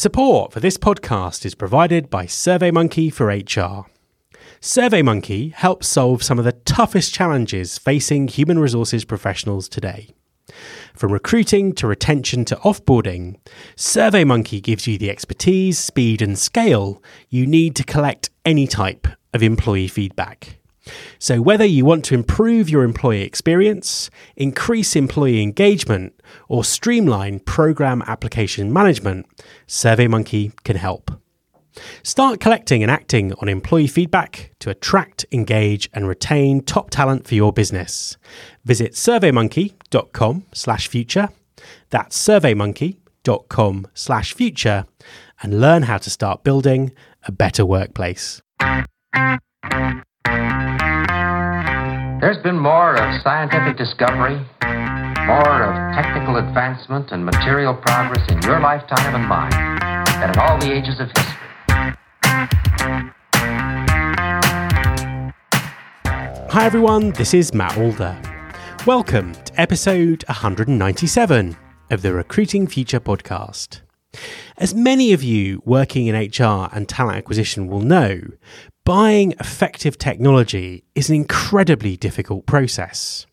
Support 0.00 0.54
for 0.54 0.60
this 0.60 0.78
podcast 0.78 1.44
is 1.44 1.54
provided 1.54 2.08
by 2.08 2.24
SurveyMonkey 2.24 3.12
for 3.12 3.26
HR. 3.26 3.84
SurveyMonkey 4.62 5.52
helps 5.52 5.88
solve 5.88 6.22
some 6.22 6.38
of 6.38 6.46
the 6.46 6.52
toughest 6.52 7.12
challenges 7.12 7.76
facing 7.76 8.26
human 8.26 8.58
resources 8.58 9.04
professionals 9.04 9.68
today. 9.68 10.08
From 10.94 11.12
recruiting 11.12 11.74
to 11.74 11.86
retention 11.86 12.46
to 12.46 12.56
offboarding, 12.56 13.40
SurveyMonkey 13.76 14.62
gives 14.62 14.86
you 14.86 14.96
the 14.96 15.10
expertise, 15.10 15.78
speed, 15.78 16.22
and 16.22 16.38
scale 16.38 17.02
you 17.28 17.46
need 17.46 17.76
to 17.76 17.84
collect 17.84 18.30
any 18.42 18.66
type 18.66 19.06
of 19.34 19.42
employee 19.42 19.86
feedback. 19.86 20.59
So, 21.18 21.40
whether 21.40 21.64
you 21.64 21.84
want 21.84 22.04
to 22.06 22.14
improve 22.14 22.68
your 22.68 22.84
employee 22.84 23.22
experience, 23.22 24.10
increase 24.36 24.96
employee 24.96 25.42
engagement, 25.42 26.20
or 26.48 26.64
streamline 26.64 27.40
program 27.40 28.02
application 28.06 28.72
management, 28.72 29.26
SurveyMonkey 29.66 30.52
can 30.64 30.76
help. 30.76 31.10
Start 32.02 32.40
collecting 32.40 32.82
and 32.82 32.90
acting 32.90 33.32
on 33.34 33.48
employee 33.48 33.86
feedback 33.86 34.52
to 34.58 34.70
attract, 34.70 35.24
engage, 35.32 35.88
and 35.92 36.08
retain 36.08 36.62
top 36.62 36.90
talent 36.90 37.26
for 37.26 37.34
your 37.34 37.52
business. 37.52 38.16
Visit 38.64 38.92
surveymonkey.com 38.92 40.44
slash 40.52 40.88
future. 40.88 41.28
That's 41.90 42.18
surveymonkey.com 42.18 43.86
slash 43.94 44.34
future 44.34 44.86
and 45.42 45.60
learn 45.60 45.82
how 45.84 45.98
to 45.98 46.10
start 46.10 46.44
building 46.44 46.92
a 47.26 47.32
better 47.32 47.64
workplace. 47.64 48.42
There's 52.20 52.36
been 52.36 52.58
more 52.58 52.96
of 52.96 53.22
scientific 53.22 53.78
discovery, 53.78 54.34
more 55.24 55.62
of 55.62 55.94
technical 55.94 56.36
advancement 56.36 57.12
and 57.12 57.24
material 57.24 57.72
progress 57.72 58.30
in 58.30 58.42
your 58.42 58.60
lifetime 58.60 59.14
and 59.14 59.26
mine 59.26 59.78
than 60.20 60.28
in 60.28 60.38
all 60.38 60.58
the 60.58 60.70
ages 60.70 61.00
of 61.00 61.08
history. 61.16 61.96
Hi 66.50 66.66
everyone, 66.66 67.12
this 67.12 67.32
is 67.32 67.54
Matt 67.54 67.78
Alder. 67.78 68.20
Welcome 68.86 69.32
to 69.32 69.58
episode 69.58 70.22
197 70.28 71.56
of 71.88 72.02
the 72.02 72.12
Recruiting 72.12 72.66
Future 72.66 73.00
podcast. 73.00 73.80
As 74.58 74.74
many 74.74 75.14
of 75.14 75.22
you 75.22 75.62
working 75.64 76.06
in 76.06 76.14
HR 76.14 76.68
and 76.72 76.86
talent 76.86 77.16
acquisition 77.16 77.66
will 77.66 77.80
know, 77.80 78.20
buying 78.84 79.32
effective 79.40 79.98
technology 79.98 80.84
is 80.94 81.08
an 81.08 81.16
incredibly 81.16 81.96
difficult 81.96 82.46
process. 82.46 83.26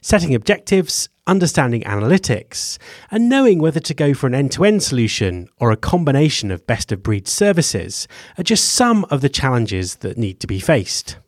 Setting 0.00 0.34
objectives, 0.34 1.08
understanding 1.26 1.82
analytics, 1.82 2.78
and 3.10 3.28
knowing 3.28 3.58
whether 3.58 3.80
to 3.80 3.94
go 3.94 4.14
for 4.14 4.26
an 4.26 4.34
end 4.34 4.52
to 4.52 4.64
end 4.64 4.82
solution 4.82 5.48
or 5.58 5.70
a 5.70 5.76
combination 5.76 6.50
of 6.50 6.66
best 6.66 6.90
of 6.92 7.02
breed 7.02 7.28
services 7.28 8.08
are 8.38 8.44
just 8.44 8.64
some 8.64 9.04
of 9.10 9.20
the 9.20 9.28
challenges 9.28 9.96
that 9.96 10.16
need 10.16 10.40
to 10.40 10.46
be 10.46 10.60
faced. 10.60 11.18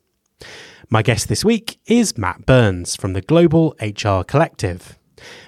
My 0.89 1.01
guest 1.01 1.29
this 1.29 1.45
week 1.45 1.79
is 1.85 2.17
Matt 2.17 2.45
Burns 2.45 2.95
from 2.95 3.13
the 3.13 3.21
Global 3.21 3.75
HR 3.81 4.23
Collective. 4.23 4.97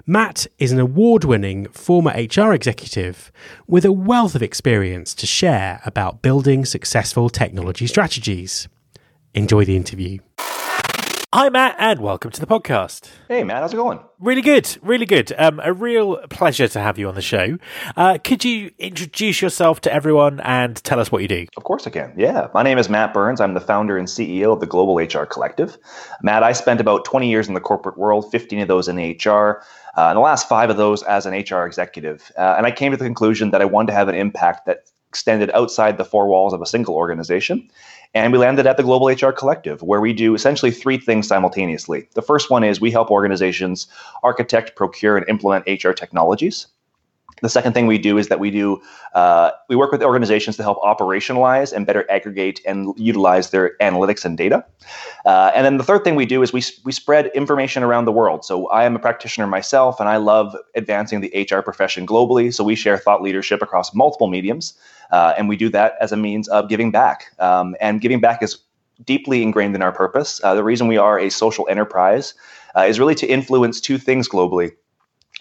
Matt 0.05 0.47
is 0.59 0.71
an 0.71 0.79
award 0.79 1.23
winning 1.23 1.67
former 1.67 2.11
HR 2.11 2.53
executive 2.53 3.31
with 3.67 3.85
a 3.85 3.91
wealth 3.91 4.35
of 4.35 4.43
experience 4.43 5.13
to 5.15 5.25
share 5.25 5.81
about 5.85 6.21
building 6.21 6.65
successful 6.65 7.29
technology 7.29 7.87
strategies. 7.87 8.67
Enjoy 9.33 9.65
the 9.65 9.75
interview. 9.75 10.19
Hi, 11.33 11.49
Matt, 11.49 11.75
and 11.79 11.99
welcome 11.99 12.29
to 12.29 12.39
the 12.39 12.45
podcast. 12.45 13.09
Hey, 13.27 13.43
Matt, 13.43 13.63
how's 13.63 13.73
it 13.73 13.77
going? 13.77 13.99
Really 14.19 14.43
good, 14.43 14.77
really 14.83 15.07
good. 15.07 15.33
Um, 15.35 15.59
a 15.63 15.73
real 15.73 16.17
pleasure 16.29 16.67
to 16.67 16.79
have 16.79 16.99
you 16.99 17.07
on 17.07 17.15
the 17.15 17.23
show. 17.23 17.57
Uh, 17.97 18.19
could 18.23 18.45
you 18.45 18.69
introduce 18.77 19.41
yourself 19.41 19.81
to 19.81 19.91
everyone 19.91 20.41
and 20.41 20.75
tell 20.83 20.99
us 20.99 21.11
what 21.11 21.23
you 21.23 21.27
do? 21.27 21.47
Of 21.57 21.63
course 21.63 21.87
I 21.87 21.89
can. 21.89 22.13
Yeah. 22.15 22.49
My 22.53 22.61
name 22.61 22.77
is 22.77 22.87
Matt 22.87 23.15
Burns. 23.15 23.41
I'm 23.41 23.55
the 23.55 23.61
founder 23.61 23.97
and 23.97 24.07
CEO 24.07 24.53
of 24.53 24.59
the 24.59 24.67
Global 24.67 24.97
HR 24.97 25.25
Collective. 25.25 25.75
Matt, 26.21 26.43
I 26.43 26.51
spent 26.51 26.79
about 26.79 27.03
20 27.03 27.27
years 27.27 27.47
in 27.47 27.55
the 27.55 27.59
corporate 27.59 27.97
world, 27.97 28.29
15 28.29 28.59
of 28.59 28.67
those 28.67 28.87
in 28.87 28.97
HR, 28.97 29.63
uh, 29.97 30.09
and 30.09 30.17
the 30.17 30.21
last 30.21 30.47
five 30.47 30.69
of 30.69 30.77
those 30.77 31.01
as 31.01 31.25
an 31.25 31.33
HR 31.33 31.65
executive. 31.65 32.31
Uh, 32.37 32.53
and 32.57 32.67
I 32.67 32.71
came 32.71 32.91
to 32.91 32.97
the 32.97 33.05
conclusion 33.05 33.49
that 33.49 33.61
I 33.63 33.65
wanted 33.65 33.87
to 33.87 33.93
have 33.93 34.07
an 34.07 34.13
impact 34.13 34.67
that 34.67 34.83
extended 35.09 35.51
outside 35.51 35.97
the 35.97 36.05
four 36.05 36.27
walls 36.27 36.53
of 36.53 36.61
a 36.61 36.65
single 36.65 36.95
organization. 36.95 37.69
And 38.15 38.31
we 38.31 38.37
landed 38.37 38.67
at 38.67 38.77
the 38.77 38.83
Global 38.83 39.07
HR 39.07 39.31
Collective, 39.31 39.81
where 39.81 39.99
we 39.99 40.13
do 40.13 40.35
essentially 40.35 40.71
three 40.71 40.99
things 40.99 41.27
simultaneously. 41.27 42.07
The 42.13 42.21
first 42.21 42.51
one 42.51 42.63
is 42.63 42.79
we 42.79 42.91
help 42.91 43.09
organizations 43.09 43.87
architect, 44.21 44.75
procure, 44.75 45.17
and 45.17 45.27
implement 45.27 45.65
HR 45.67 45.91
technologies. 45.91 46.67
The 47.43 47.49
second 47.49 47.73
thing 47.73 47.87
we 47.87 47.97
do 47.97 48.17
is 48.17 48.29
that 48.29 48.39
we 48.39 48.49
do 48.51 48.81
uh, 49.13 49.51
we 49.67 49.75
work 49.75 49.91
with 49.91 50.01
organizations 50.01 50.55
to 50.55 50.63
help 50.63 50.79
operationalize 50.79 51.73
and 51.73 51.85
better 51.85 52.09
aggregate 52.09 52.61
and 52.65 52.93
utilize 52.97 53.49
their 53.49 53.75
analytics 53.81 54.23
and 54.23 54.37
data. 54.37 54.65
Uh, 55.25 55.51
and 55.53 55.65
then 55.65 55.75
the 55.75 55.83
third 55.83 56.05
thing 56.05 56.15
we 56.15 56.25
do 56.25 56.41
is 56.41 56.53
we 56.53 56.63
we 56.85 56.93
spread 56.93 57.27
information 57.35 57.83
around 57.83 58.05
the 58.05 58.13
world. 58.13 58.45
So 58.45 58.67
I 58.67 58.85
am 58.85 58.95
a 58.95 58.99
practitioner 58.99 59.45
myself, 59.45 59.99
and 59.99 60.07
I 60.07 60.15
love 60.15 60.55
advancing 60.73 61.19
the 61.19 61.47
HR 61.51 61.59
profession 61.59 62.07
globally. 62.07 62.53
So 62.53 62.63
we 62.63 62.75
share 62.75 62.97
thought 62.97 63.21
leadership 63.21 63.61
across 63.61 63.93
multiple 63.93 64.27
mediums, 64.27 64.73
uh, 65.11 65.33
and 65.37 65.49
we 65.49 65.57
do 65.57 65.67
that 65.69 65.95
as 65.99 66.13
a 66.13 66.17
means 66.17 66.47
of 66.47 66.69
giving 66.69 66.91
back. 66.91 67.25
Um, 67.39 67.75
and 67.81 67.99
giving 67.99 68.21
back 68.21 68.41
is 68.41 68.57
deeply 69.03 69.43
ingrained 69.43 69.75
in 69.75 69.81
our 69.81 69.91
purpose. 69.91 70.39
Uh, 70.45 70.55
the 70.55 70.63
reason 70.63 70.87
we 70.87 70.97
are 70.97 71.19
a 71.19 71.29
social 71.29 71.67
enterprise 71.67 72.35
uh, 72.77 72.85
is 72.87 72.99
really 72.99 73.15
to 73.15 73.27
influence 73.27 73.81
two 73.81 73.97
things 73.97 74.29
globally. 74.29 74.71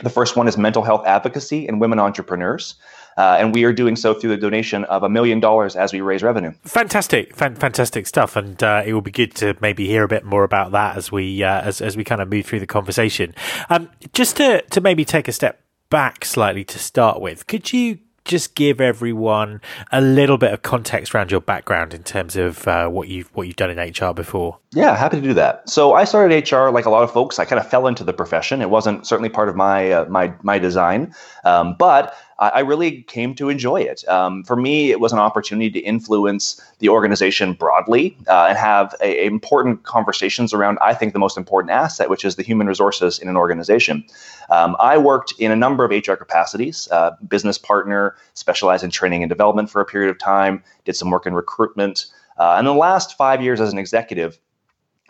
The 0.02 0.10
first 0.10 0.36
one 0.36 0.48
is 0.48 0.56
mental 0.56 0.82
health 0.82 1.06
advocacy 1.06 1.66
and 1.66 1.80
women 1.80 1.98
entrepreneurs. 1.98 2.74
Uh, 3.16 3.36
and 3.38 3.54
we 3.54 3.64
are 3.64 3.72
doing 3.72 3.94
so 3.94 4.14
through 4.14 4.30
the 4.30 4.36
donation 4.36 4.84
of 4.84 5.02
a 5.02 5.08
million 5.08 5.38
dollars 5.38 5.76
as 5.76 5.92
we 5.92 6.00
raise 6.00 6.22
revenue. 6.22 6.52
Fantastic, 6.64 7.36
fan- 7.36 7.56
fantastic 7.56 8.06
stuff, 8.06 8.36
and 8.36 8.62
uh, 8.62 8.82
it 8.86 8.94
will 8.94 9.02
be 9.02 9.10
good 9.10 9.34
to 9.34 9.54
maybe 9.60 9.86
hear 9.86 10.04
a 10.04 10.08
bit 10.08 10.24
more 10.24 10.44
about 10.44 10.72
that 10.72 10.96
as 10.96 11.12
we 11.12 11.42
uh, 11.42 11.60
as 11.60 11.82
as 11.82 11.94
we 11.94 12.04
kind 12.04 12.22
of 12.22 12.30
move 12.30 12.46
through 12.46 12.60
the 12.60 12.66
conversation. 12.66 13.34
Um, 13.68 13.90
just 14.14 14.38
to 14.38 14.62
to 14.62 14.80
maybe 14.80 15.04
take 15.04 15.28
a 15.28 15.32
step 15.32 15.62
back 15.90 16.24
slightly 16.24 16.64
to 16.64 16.78
start 16.78 17.20
with, 17.20 17.46
could 17.46 17.70
you 17.72 17.98
just 18.24 18.54
give 18.54 18.80
everyone 18.80 19.60
a 19.90 20.00
little 20.00 20.38
bit 20.38 20.52
of 20.52 20.62
context 20.62 21.14
around 21.14 21.30
your 21.30 21.40
background 21.40 21.92
in 21.92 22.02
terms 22.02 22.36
of 22.36 22.66
uh, 22.68 22.88
what 22.88 23.08
you've 23.08 23.28
what 23.34 23.46
you've 23.46 23.56
done 23.56 23.70
in 23.70 23.78
HR 23.78 24.12
before? 24.12 24.58
Yeah, 24.72 24.96
happy 24.96 25.20
to 25.20 25.22
do 25.22 25.34
that. 25.34 25.68
So 25.68 25.94
I 25.94 26.04
started 26.04 26.50
HR 26.50 26.68
like 26.68 26.86
a 26.86 26.90
lot 26.90 27.02
of 27.02 27.12
folks. 27.12 27.38
I 27.38 27.44
kind 27.44 27.60
of 27.60 27.68
fell 27.68 27.86
into 27.86 28.04
the 28.04 28.12
profession. 28.12 28.62
It 28.62 28.70
wasn't 28.70 29.06
certainly 29.06 29.28
part 29.28 29.48
of 29.48 29.56
my 29.56 29.90
uh, 29.90 30.04
my 30.08 30.32
my 30.42 30.58
design, 30.58 31.14
um, 31.44 31.74
but 31.78 32.14
I 32.48 32.60
really 32.60 33.02
came 33.02 33.34
to 33.36 33.48
enjoy 33.48 33.82
it. 33.82 34.06
Um, 34.08 34.42
for 34.44 34.56
me, 34.56 34.90
it 34.90 35.00
was 35.00 35.12
an 35.12 35.18
opportunity 35.18 35.70
to 35.70 35.78
influence 35.80 36.60
the 36.78 36.88
organization 36.88 37.52
broadly 37.52 38.16
uh, 38.28 38.46
and 38.48 38.58
have 38.58 38.94
a, 39.00 39.24
important 39.26 39.84
conversations 39.84 40.52
around, 40.52 40.78
I 40.80 40.94
think, 40.94 41.12
the 41.12 41.18
most 41.18 41.36
important 41.36 41.70
asset, 41.70 42.10
which 42.10 42.24
is 42.24 42.36
the 42.36 42.42
human 42.42 42.66
resources 42.66 43.18
in 43.18 43.28
an 43.28 43.36
organization. 43.36 44.04
Um, 44.50 44.76
I 44.80 44.98
worked 44.98 45.34
in 45.38 45.52
a 45.52 45.56
number 45.56 45.84
of 45.84 45.90
HR 45.90 46.14
capacities, 46.14 46.88
uh, 46.90 47.12
business 47.28 47.58
partner, 47.58 48.16
specialized 48.34 48.82
in 48.82 48.90
training 48.90 49.22
and 49.22 49.30
development 49.30 49.70
for 49.70 49.80
a 49.80 49.84
period 49.84 50.10
of 50.10 50.18
time, 50.18 50.62
did 50.84 50.96
some 50.96 51.10
work 51.10 51.26
in 51.26 51.34
recruitment. 51.34 52.06
Uh, 52.38 52.56
and 52.58 52.66
the 52.66 52.74
last 52.74 53.16
five 53.16 53.42
years 53.42 53.60
as 53.60 53.72
an 53.72 53.78
executive 53.78 54.38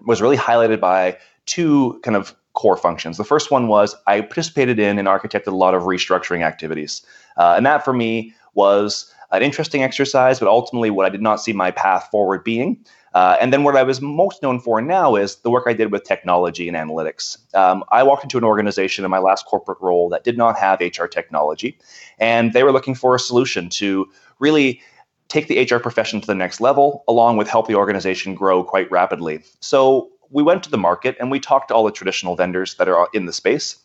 was 0.04 0.20
really 0.20 0.36
highlighted 0.36 0.80
by 0.80 1.16
two 1.46 2.00
kind 2.02 2.16
of 2.16 2.34
core 2.54 2.76
functions. 2.76 3.16
The 3.16 3.24
first 3.24 3.50
one 3.50 3.68
was 3.68 3.96
I 4.06 4.20
participated 4.20 4.78
in 4.78 4.98
and 4.98 5.08
architected 5.08 5.48
a 5.48 5.56
lot 5.56 5.74
of 5.74 5.84
restructuring 5.84 6.44
activities. 6.44 7.02
Uh, 7.36 7.54
and 7.56 7.66
that 7.66 7.84
for 7.84 7.92
me 7.92 8.34
was 8.54 9.12
an 9.30 9.42
interesting 9.42 9.82
exercise, 9.82 10.38
but 10.38 10.48
ultimately 10.48 10.90
what 10.90 11.06
I 11.06 11.08
did 11.08 11.22
not 11.22 11.40
see 11.40 11.52
my 11.52 11.70
path 11.70 12.08
forward 12.10 12.44
being. 12.44 12.84
Uh, 13.14 13.36
and 13.40 13.52
then 13.52 13.62
what 13.62 13.76
I 13.76 13.82
was 13.82 14.00
most 14.00 14.42
known 14.42 14.58
for 14.58 14.80
now 14.80 15.16
is 15.16 15.36
the 15.36 15.50
work 15.50 15.64
I 15.66 15.72
did 15.72 15.92
with 15.92 16.04
technology 16.04 16.68
and 16.68 16.76
analytics. 16.76 17.36
Um, 17.54 17.84
I 17.90 18.02
walked 18.02 18.22
into 18.24 18.38
an 18.38 18.44
organization 18.44 19.04
in 19.04 19.10
my 19.10 19.18
last 19.18 19.46
corporate 19.46 19.78
role 19.80 20.08
that 20.10 20.24
did 20.24 20.38
not 20.38 20.58
have 20.58 20.80
HR 20.80 21.06
technology, 21.06 21.78
and 22.18 22.52
they 22.52 22.62
were 22.62 22.72
looking 22.72 22.94
for 22.94 23.14
a 23.14 23.18
solution 23.18 23.68
to 23.70 24.08
really 24.38 24.80
take 25.28 25.48
the 25.48 25.62
HR 25.62 25.78
profession 25.78 26.20
to 26.20 26.26
the 26.26 26.34
next 26.34 26.60
level, 26.60 27.04
along 27.08 27.36
with 27.36 27.48
help 27.48 27.66
the 27.66 27.74
organization 27.74 28.34
grow 28.34 28.62
quite 28.62 28.90
rapidly. 28.90 29.42
So 29.60 30.10
we 30.30 30.42
went 30.42 30.62
to 30.64 30.70
the 30.70 30.78
market 30.78 31.16
and 31.20 31.30
we 31.30 31.40
talked 31.40 31.68
to 31.68 31.74
all 31.74 31.84
the 31.84 31.92
traditional 31.92 32.36
vendors 32.36 32.74
that 32.76 32.88
are 32.88 33.08
in 33.12 33.26
the 33.26 33.32
space 33.32 33.76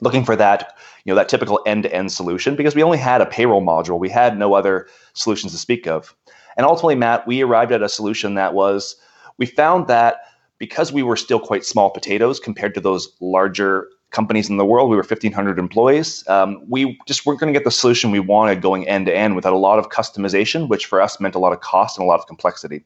looking 0.00 0.24
for 0.24 0.36
that 0.36 0.76
you 1.04 1.12
know 1.12 1.16
that 1.16 1.28
typical 1.28 1.60
end-to-end 1.66 2.12
solution 2.12 2.56
because 2.56 2.74
we 2.74 2.82
only 2.82 2.98
had 2.98 3.20
a 3.20 3.26
payroll 3.26 3.62
module. 3.62 3.98
We 3.98 4.10
had 4.10 4.38
no 4.38 4.54
other 4.54 4.88
solutions 5.14 5.52
to 5.52 5.58
speak 5.58 5.86
of. 5.86 6.14
And 6.56 6.66
ultimately 6.66 6.96
matt 6.96 7.26
we 7.26 7.42
arrived 7.42 7.72
at 7.72 7.82
a 7.82 7.88
solution 7.88 8.34
that 8.34 8.54
was 8.54 8.96
we 9.38 9.46
found 9.46 9.86
that 9.88 10.22
because 10.58 10.92
we 10.92 11.02
were 11.02 11.16
still 11.16 11.40
quite 11.40 11.64
small 11.64 11.90
potatoes 11.90 12.40
compared 12.40 12.74
to 12.74 12.80
those 12.80 13.08
larger 13.20 13.88
companies 14.10 14.48
in 14.48 14.56
the 14.56 14.64
world 14.64 14.88
we 14.88 14.96
were 14.96 15.02
1500 15.02 15.58
employees 15.58 16.26
um, 16.28 16.62
we 16.68 16.98
just 17.06 17.26
weren't 17.26 17.40
going 17.40 17.52
to 17.52 17.58
get 17.58 17.64
the 17.64 17.70
solution 17.70 18.10
we 18.10 18.20
wanted 18.20 18.62
going 18.62 18.86
end 18.88 19.06
to 19.06 19.14
end 19.14 19.36
without 19.36 19.52
a 19.52 19.58
lot 19.58 19.78
of 19.78 19.90
customization 19.90 20.68
which 20.68 20.86
for 20.86 21.00
us 21.00 21.20
meant 21.20 21.34
a 21.34 21.38
lot 21.38 21.52
of 21.52 21.60
cost 21.60 21.98
and 21.98 22.04
a 22.04 22.08
lot 22.08 22.18
of 22.18 22.26
complexity. 22.26 22.82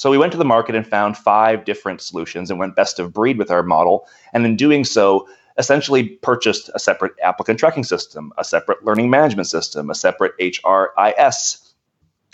So 0.00 0.10
we 0.10 0.16
went 0.16 0.32
to 0.32 0.38
the 0.38 0.46
market 0.46 0.74
and 0.74 0.86
found 0.86 1.18
five 1.18 1.66
different 1.66 2.00
solutions 2.00 2.48
and 2.48 2.58
went 2.58 2.74
best 2.74 2.98
of 2.98 3.12
breed 3.12 3.36
with 3.36 3.50
our 3.50 3.62
model. 3.62 4.08
And 4.32 4.46
in 4.46 4.56
doing 4.56 4.82
so, 4.82 5.28
essentially 5.58 6.04
purchased 6.08 6.70
a 6.74 6.78
separate 6.78 7.12
applicant 7.22 7.58
tracking 7.58 7.84
system, 7.84 8.32
a 8.38 8.44
separate 8.44 8.84
learning 8.84 9.10
management 9.10 9.48
system, 9.48 9.90
a 9.90 9.94
separate 9.94 10.32
HRIS, 10.38 11.70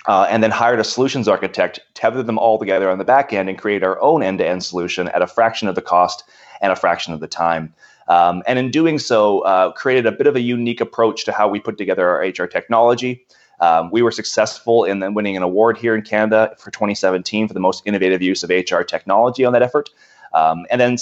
uh, 0.07 0.27
and 0.31 0.43
then 0.43 0.51
hired 0.51 0.79
a 0.79 0.85
solutions 0.85 1.27
architect, 1.29 1.81
tethered 1.95 2.27
them 2.27 2.39
all 2.39 2.59
together 2.59 2.91
on 2.91 2.99
the 2.99 3.05
back 3.05 3.33
end, 3.33 3.49
and 3.49 3.59
created 3.59 3.85
our 3.85 4.01
own 4.01 4.23
end 4.23 4.39
to 4.39 4.47
end 4.47 4.63
solution 4.63 5.09
at 5.09 5.23
a 5.23 5.27
fraction 5.27 5.69
of 5.69 5.75
the 5.75 5.83
cost 5.83 6.25
and 6.61 6.73
a 6.73 6.77
fraction 6.77 7.13
of 7.13 7.21
the 7.21 7.27
time. 7.27 7.75
Um, 8.09 8.43
and 8.47 8.59
in 8.59 8.71
doing 8.71 8.99
so, 8.99 9.41
uh, 9.41 9.73
created 9.73 10.07
a 10.07 10.13
bit 10.13 10.27
of 10.27 10.37
a 10.37 10.41
unique 10.41 10.81
approach 10.81 11.25
to 11.25 11.33
how 11.33 11.49
we 11.49 11.59
put 11.59 11.77
together 11.77 12.09
our 12.09 12.21
HR 12.21 12.47
technology. 12.47 13.27
Um, 13.61 13.91
we 13.91 14.03
were 14.03 14.13
successful 14.13 14.85
in 14.85 15.01
then 15.01 15.15
winning 15.15 15.37
an 15.37 15.43
award 15.43 15.79
here 15.79 15.95
in 15.95 16.03
Canada 16.03 16.55
for 16.59 16.71
2017 16.71 17.49
for 17.49 17.55
the 17.55 17.61
most 17.61 17.83
innovative 17.87 18.23
use 18.23 18.43
of 18.45 18.51
HR 18.51 18.83
technology 18.83 19.45
on 19.45 19.53
that 19.55 19.63
effort. 19.63 19.91
Um, 20.37 20.67
and 20.71 20.79
then 20.79 20.99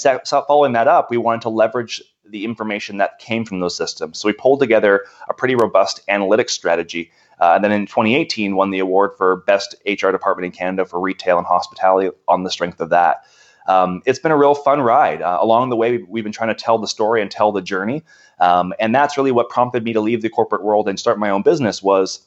following 0.46 0.72
that 0.74 0.86
up, 0.86 1.10
we 1.10 1.16
wanted 1.16 1.42
to 1.42 1.48
leverage 1.48 2.00
the 2.24 2.44
information 2.44 2.98
that 2.98 3.18
came 3.18 3.44
from 3.44 3.58
those 3.58 3.76
systems. 3.76 4.20
So 4.20 4.28
we 4.28 4.32
pulled 4.32 4.60
together 4.60 5.04
a 5.28 5.34
pretty 5.34 5.56
robust 5.56 6.06
analytics 6.08 6.50
strategy. 6.50 7.10
Uh, 7.40 7.54
and 7.56 7.64
then 7.64 7.72
in 7.72 7.86
2018, 7.86 8.54
won 8.54 8.70
the 8.70 8.78
award 8.78 9.10
for 9.18 9.38
best 9.38 9.74
HR 9.84 10.12
department 10.12 10.46
in 10.46 10.52
Canada 10.52 10.84
for 10.84 11.00
retail 11.00 11.36
and 11.36 11.46
hospitality 11.48 12.16
on 12.28 12.44
the 12.44 12.50
strength 12.50 12.80
of 12.80 12.90
that. 12.90 13.24
Um, 13.66 14.02
it's 14.06 14.20
been 14.20 14.30
a 14.30 14.36
real 14.36 14.54
fun 14.54 14.80
ride. 14.80 15.20
Uh, 15.20 15.38
along 15.40 15.70
the 15.70 15.76
way, 15.76 15.98
we've 15.98 16.22
been 16.22 16.32
trying 16.32 16.54
to 16.54 16.54
tell 16.54 16.78
the 16.78 16.86
story 16.86 17.20
and 17.20 17.28
tell 17.28 17.50
the 17.50 17.62
journey, 17.62 18.04
um, 18.38 18.72
and 18.78 18.94
that's 18.94 19.16
really 19.16 19.32
what 19.32 19.48
prompted 19.48 19.82
me 19.82 19.94
to 19.94 20.00
leave 20.00 20.22
the 20.22 20.28
corporate 20.28 20.62
world 20.62 20.86
and 20.86 21.00
start 21.00 21.18
my 21.18 21.30
own 21.30 21.42
business. 21.42 21.82
Was 21.82 22.26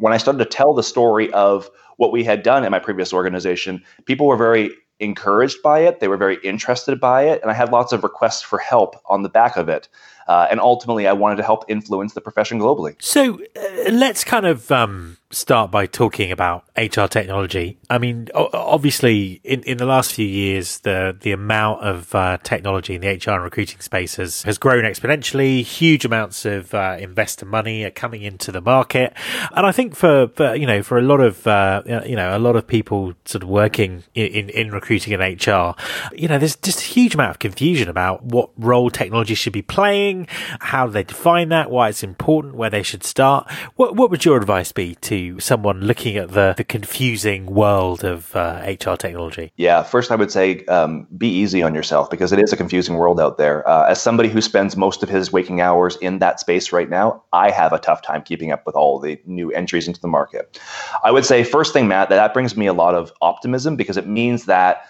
when 0.00 0.12
I 0.12 0.16
started 0.16 0.38
to 0.38 0.44
tell 0.44 0.74
the 0.74 0.82
story 0.82 1.32
of 1.32 1.70
what 1.98 2.12
we 2.12 2.24
had 2.24 2.42
done 2.42 2.64
in 2.64 2.70
my 2.72 2.80
previous 2.80 3.12
organization, 3.12 3.84
people 4.06 4.26
were 4.26 4.36
very 4.36 4.72
encouraged 5.00 5.62
by 5.62 5.80
it. 5.80 6.00
They 6.00 6.08
were 6.08 6.16
very 6.16 6.38
interested 6.42 7.00
by 7.00 7.24
it, 7.24 7.42
and 7.42 7.50
I 7.50 7.54
had 7.54 7.70
lots 7.70 7.92
of 7.92 8.02
requests 8.02 8.42
for 8.42 8.58
help 8.58 9.00
on 9.06 9.22
the 9.22 9.28
back 9.28 9.56
of 9.56 9.68
it. 9.68 9.88
Uh, 10.28 10.48
and 10.50 10.58
ultimately, 10.58 11.06
I 11.06 11.12
wanted 11.12 11.36
to 11.36 11.44
help 11.44 11.64
influence 11.68 12.14
the 12.14 12.20
profession 12.20 12.58
globally. 12.58 12.96
So 13.00 13.40
uh, 13.56 13.90
let's 13.90 14.24
kind 14.24 14.46
of 14.46 14.72
um, 14.72 15.18
start 15.36 15.70
by 15.70 15.86
talking 15.86 16.32
about 16.32 16.64
HR 16.76 17.04
technology. 17.06 17.78
I 17.90 17.98
mean, 17.98 18.28
obviously, 18.34 19.40
in, 19.44 19.62
in 19.62 19.76
the 19.78 19.84
last 19.84 20.14
few 20.14 20.26
years, 20.26 20.78
the 20.80 21.16
the 21.20 21.32
amount 21.32 21.82
of 21.82 22.14
uh, 22.14 22.38
technology 22.42 22.94
in 22.94 23.02
the 23.02 23.08
HR 23.08 23.32
and 23.32 23.44
recruiting 23.44 23.80
space 23.80 24.16
has, 24.16 24.42
has 24.42 24.58
grown 24.58 24.84
exponentially. 24.84 25.62
Huge 25.62 26.04
amounts 26.04 26.44
of 26.44 26.74
uh, 26.74 26.96
investor 26.98 27.46
money 27.46 27.84
are 27.84 27.90
coming 27.90 28.22
into 28.22 28.50
the 28.50 28.60
market, 28.60 29.12
and 29.54 29.66
I 29.66 29.72
think 29.72 29.94
for, 29.94 30.28
for 30.28 30.54
you 30.54 30.66
know 30.66 30.82
for 30.82 30.98
a 30.98 31.02
lot 31.02 31.20
of 31.20 31.46
uh, 31.46 31.82
you 32.06 32.16
know 32.16 32.36
a 32.36 32.40
lot 32.40 32.56
of 32.56 32.66
people 32.66 33.14
sort 33.24 33.42
of 33.42 33.48
working 33.48 34.04
in, 34.14 34.26
in, 34.26 34.48
in 34.50 34.70
recruiting 34.70 35.12
and 35.12 35.22
HR, 35.22 35.74
you 36.14 36.28
know, 36.28 36.38
there's 36.38 36.56
just 36.56 36.80
a 36.80 36.84
huge 36.84 37.14
amount 37.14 37.30
of 37.30 37.38
confusion 37.38 37.88
about 37.88 38.24
what 38.24 38.50
role 38.56 38.90
technology 38.90 39.34
should 39.34 39.52
be 39.52 39.62
playing, 39.62 40.26
how 40.60 40.86
they 40.86 41.02
define 41.02 41.50
that, 41.50 41.70
why 41.70 41.88
it's 41.88 42.02
important, 42.02 42.54
where 42.54 42.70
they 42.70 42.82
should 42.82 43.04
start. 43.04 43.50
What 43.76 43.96
what 43.96 44.10
would 44.10 44.24
your 44.24 44.36
advice 44.36 44.72
be 44.72 44.94
to 44.96 45.25
someone 45.40 45.80
looking 45.80 46.16
at 46.16 46.30
the, 46.30 46.54
the 46.56 46.64
confusing 46.64 47.46
world 47.46 48.04
of 48.04 48.34
uh, 48.34 48.62
HR 48.66 48.94
technology? 48.96 49.52
Yeah, 49.56 49.82
first 49.82 50.10
I 50.10 50.16
would 50.16 50.30
say 50.30 50.64
um, 50.66 51.06
be 51.16 51.28
easy 51.28 51.62
on 51.62 51.74
yourself 51.74 52.10
because 52.10 52.32
it 52.32 52.38
is 52.38 52.52
a 52.52 52.56
confusing 52.56 52.96
world 52.96 53.20
out 53.20 53.38
there. 53.38 53.66
Uh, 53.68 53.86
as 53.88 54.00
somebody 54.00 54.28
who 54.28 54.40
spends 54.40 54.76
most 54.76 55.02
of 55.02 55.08
his 55.08 55.32
waking 55.32 55.60
hours 55.60 55.96
in 55.96 56.18
that 56.20 56.40
space 56.40 56.72
right 56.72 56.88
now, 56.88 57.22
I 57.32 57.50
have 57.50 57.72
a 57.72 57.78
tough 57.78 58.02
time 58.02 58.22
keeping 58.22 58.52
up 58.52 58.66
with 58.66 58.74
all 58.74 58.98
the 58.98 59.20
new 59.26 59.50
entries 59.52 59.86
into 59.86 60.00
the 60.00 60.08
market. 60.08 60.60
I 61.04 61.10
would 61.10 61.24
say, 61.24 61.44
first 61.44 61.72
thing, 61.72 61.88
Matt, 61.88 62.08
that, 62.08 62.16
that 62.16 62.34
brings 62.34 62.56
me 62.56 62.66
a 62.66 62.72
lot 62.72 62.94
of 62.94 63.12
optimism 63.20 63.76
because 63.76 63.96
it 63.96 64.06
means 64.06 64.46
that 64.46 64.86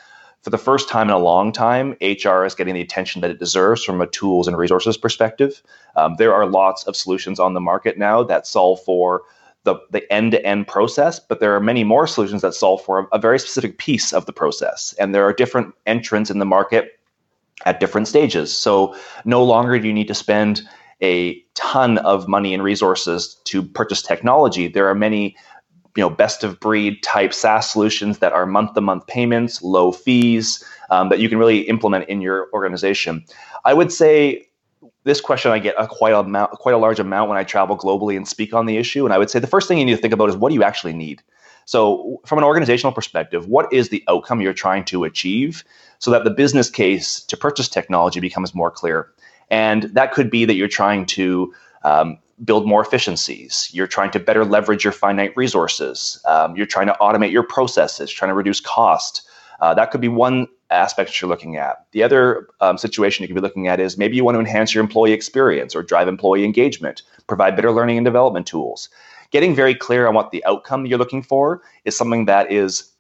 for 0.47 0.51
the 0.51 0.59
first 0.59 0.89
time 0.89 1.09
in 1.09 1.13
a 1.13 1.19
long 1.19 1.51
time, 1.51 1.97
HR 2.01 2.45
is 2.45 2.55
getting 2.55 2.75
the 2.75 2.81
attention 2.81 3.21
that 3.23 3.33
it 3.33 3.41
deserves 3.41 3.83
from 3.83 4.01
a 4.01 4.07
tools 4.07 4.47
and 4.47 4.57
resources 4.57 4.97
perspective. 4.97 5.61
Um, 5.97 6.15
there 6.19 6.33
are 6.33 6.47
lots 6.47 6.85
of 6.85 6.95
solutions 6.95 7.41
on 7.41 7.55
the 7.55 7.61
market 7.61 7.99
now 7.99 8.23
that 8.23 8.47
solve 8.47 8.81
for 8.85 9.23
the, 9.67 9.77
the 9.91 10.11
end-to-end 10.11 10.67
process 10.67 11.21
but 11.21 11.41
there 11.41 11.55
are 11.55 11.61
many 11.61 11.85
more 11.85 12.07
solutions 12.07 12.41
that 12.41 12.55
solve 12.55 12.83
for 12.83 13.01
a, 13.01 13.07
a 13.13 13.19
very 13.19 13.39
specific 13.39 13.77
piece 13.79 14.15
of 14.15 14.25
the 14.25 14.33
process. 14.33 14.95
And 14.99 15.15
there 15.15 15.25
are 15.25 15.33
different 15.33 15.75
entrants 15.85 16.31
in 16.31 16.39
the 16.39 16.47
market 16.47 16.99
at 17.65 17.81
different 17.81 18.09
stages. 18.09 18.57
So 18.57 18.95
no 19.25 19.43
longer 19.43 19.79
do 19.79 19.87
you 19.87 19.93
need 19.93 20.09
to 20.09 20.15
spend 20.15 20.63
a 21.03 21.39
ton 21.55 21.99
of 21.99 22.29
money 22.29 22.55
and 22.55 22.63
resources 22.63 23.37
to 23.45 23.63
purchase 23.63 24.01
technology. 24.01 24.69
There 24.69 24.89
are 24.89 24.95
many 24.95 25.37
you 25.97 26.03
know 26.03 26.11
best 26.11 26.45
of 26.45 26.61
breed 26.61 27.03
type 27.03 27.33
SaaS 27.33 27.71
solutions 27.71 28.19
that 28.19 28.33
are 28.33 28.47
month 28.47 28.75
to 28.75 28.81
month 28.81 29.07
payments, 29.07 29.63
low 29.63 29.93
fees 29.93 30.63
um, 30.91 31.09
that 31.09 31.19
you 31.19 31.29
can 31.29 31.39
really 31.39 31.61
implement 31.61 32.09
in 32.09 32.21
your 32.21 32.49
organization. 32.53 33.25
I 33.65 33.75
would 33.75 33.93
say 33.93 34.46
this 35.07 35.21
question 35.21 35.53
I 35.53 35.61
get 35.61 35.77
a 35.79 35.87
quite 35.87 36.13
a 36.13 36.19
amount, 36.19 36.51
quite 36.51 36.75
a 36.75 36.79
large 36.79 36.99
amount 36.99 37.29
when 37.29 37.39
I 37.39 37.45
travel 37.45 37.79
globally 37.79 38.17
and 38.17 38.27
speak 38.27 38.53
on 38.53 38.67
the 38.67 38.77
issue. 38.77 39.05
And 39.05 39.15
I 39.15 39.19
would 39.19 39.31
say 39.31 39.39
the 39.39 39.47
first 39.47 39.69
thing 39.69 39.79
you 39.79 39.85
need 39.85 39.95
to 39.95 40.03
think 40.03 40.13
about 40.13 40.29
is 40.29 40.37
what 40.37 40.49
do 40.49 40.57
you 40.57 40.65
actually 40.65 40.95
need. 40.95 41.23
So, 41.65 42.21
from 42.27 42.39
an 42.39 42.45
organizational 42.45 42.93
perspective, 42.93 43.47
what 43.47 43.73
is 43.73 43.89
the 43.89 44.03
outcome 44.09 44.41
you're 44.41 44.53
trying 44.53 44.85
to 44.87 45.05
achieve, 45.05 45.63
so 46.01 46.11
that 46.11 46.25
the 46.25 46.31
business 46.31 46.69
case 46.69 47.21
to 47.21 47.37
purchase 47.37 47.69
technology 47.69 48.19
becomes 48.19 48.53
more 48.53 48.71
clear. 48.71 49.09
And 49.49 49.85
that 49.95 50.13
could 50.13 50.29
be 50.29 50.45
that 50.45 50.55
you're 50.55 50.67
trying 50.67 51.07
to 51.07 51.55
um, 51.85 52.19
build 52.45 52.67
more 52.67 52.83
efficiencies. 52.83 53.71
You're 53.73 53.87
trying 53.87 54.11
to 54.11 54.19
better 54.19 54.45
leverage 54.45 54.83
your 54.83 54.93
finite 54.93 55.37
resources. 55.37 56.21
Um, 56.25 56.57
you're 56.57 56.67
trying 56.67 56.89
to 56.89 56.97
automate 57.01 57.31
your 57.31 57.45
processes, 57.45 58.11
trying 58.11 58.31
to 58.31 58.35
reduce 58.35 58.59
cost. 58.59 59.23
Uh, 59.61 59.73
that 59.75 59.93
could 59.93 60.01
be 60.01 60.09
one 60.09 60.49
aspect 60.71 61.21
you're 61.21 61.29
looking 61.29 61.57
at. 61.57 61.87
The 61.93 62.03
other 62.03 62.49
um, 62.61 62.79
situation 62.79 63.23
you 63.23 63.29
could 63.29 63.35
be 63.35 63.41
looking 63.41 63.69
at 63.69 63.81
is 63.81 63.97
maybe 63.97 64.17
you 64.17 64.25
want 64.25 64.35
to 64.35 64.41
enhance 64.41 64.75
your 64.75 64.83
employee 64.83 65.13
experience 65.13 65.75
or 65.75 65.83
drive 65.83 66.09
employee 66.09 66.45
engagement, 66.45 67.03
provide 67.27 67.57
better 67.57 67.73
learning 67.73 67.99
and 67.99 68.05
development 68.05 68.47
tools. 68.47 68.89
Getting 69.31 69.55
very 69.55 69.75
clear 69.75 70.07
on 70.07 70.15
what 70.15 70.31
the 70.31 70.45
outcome 70.45 70.87
you're 70.87 70.99
looking 70.99 71.23
for 71.23 71.63
is 71.85 71.97
something 71.97 72.27
that 72.27 72.51
is 72.51 72.91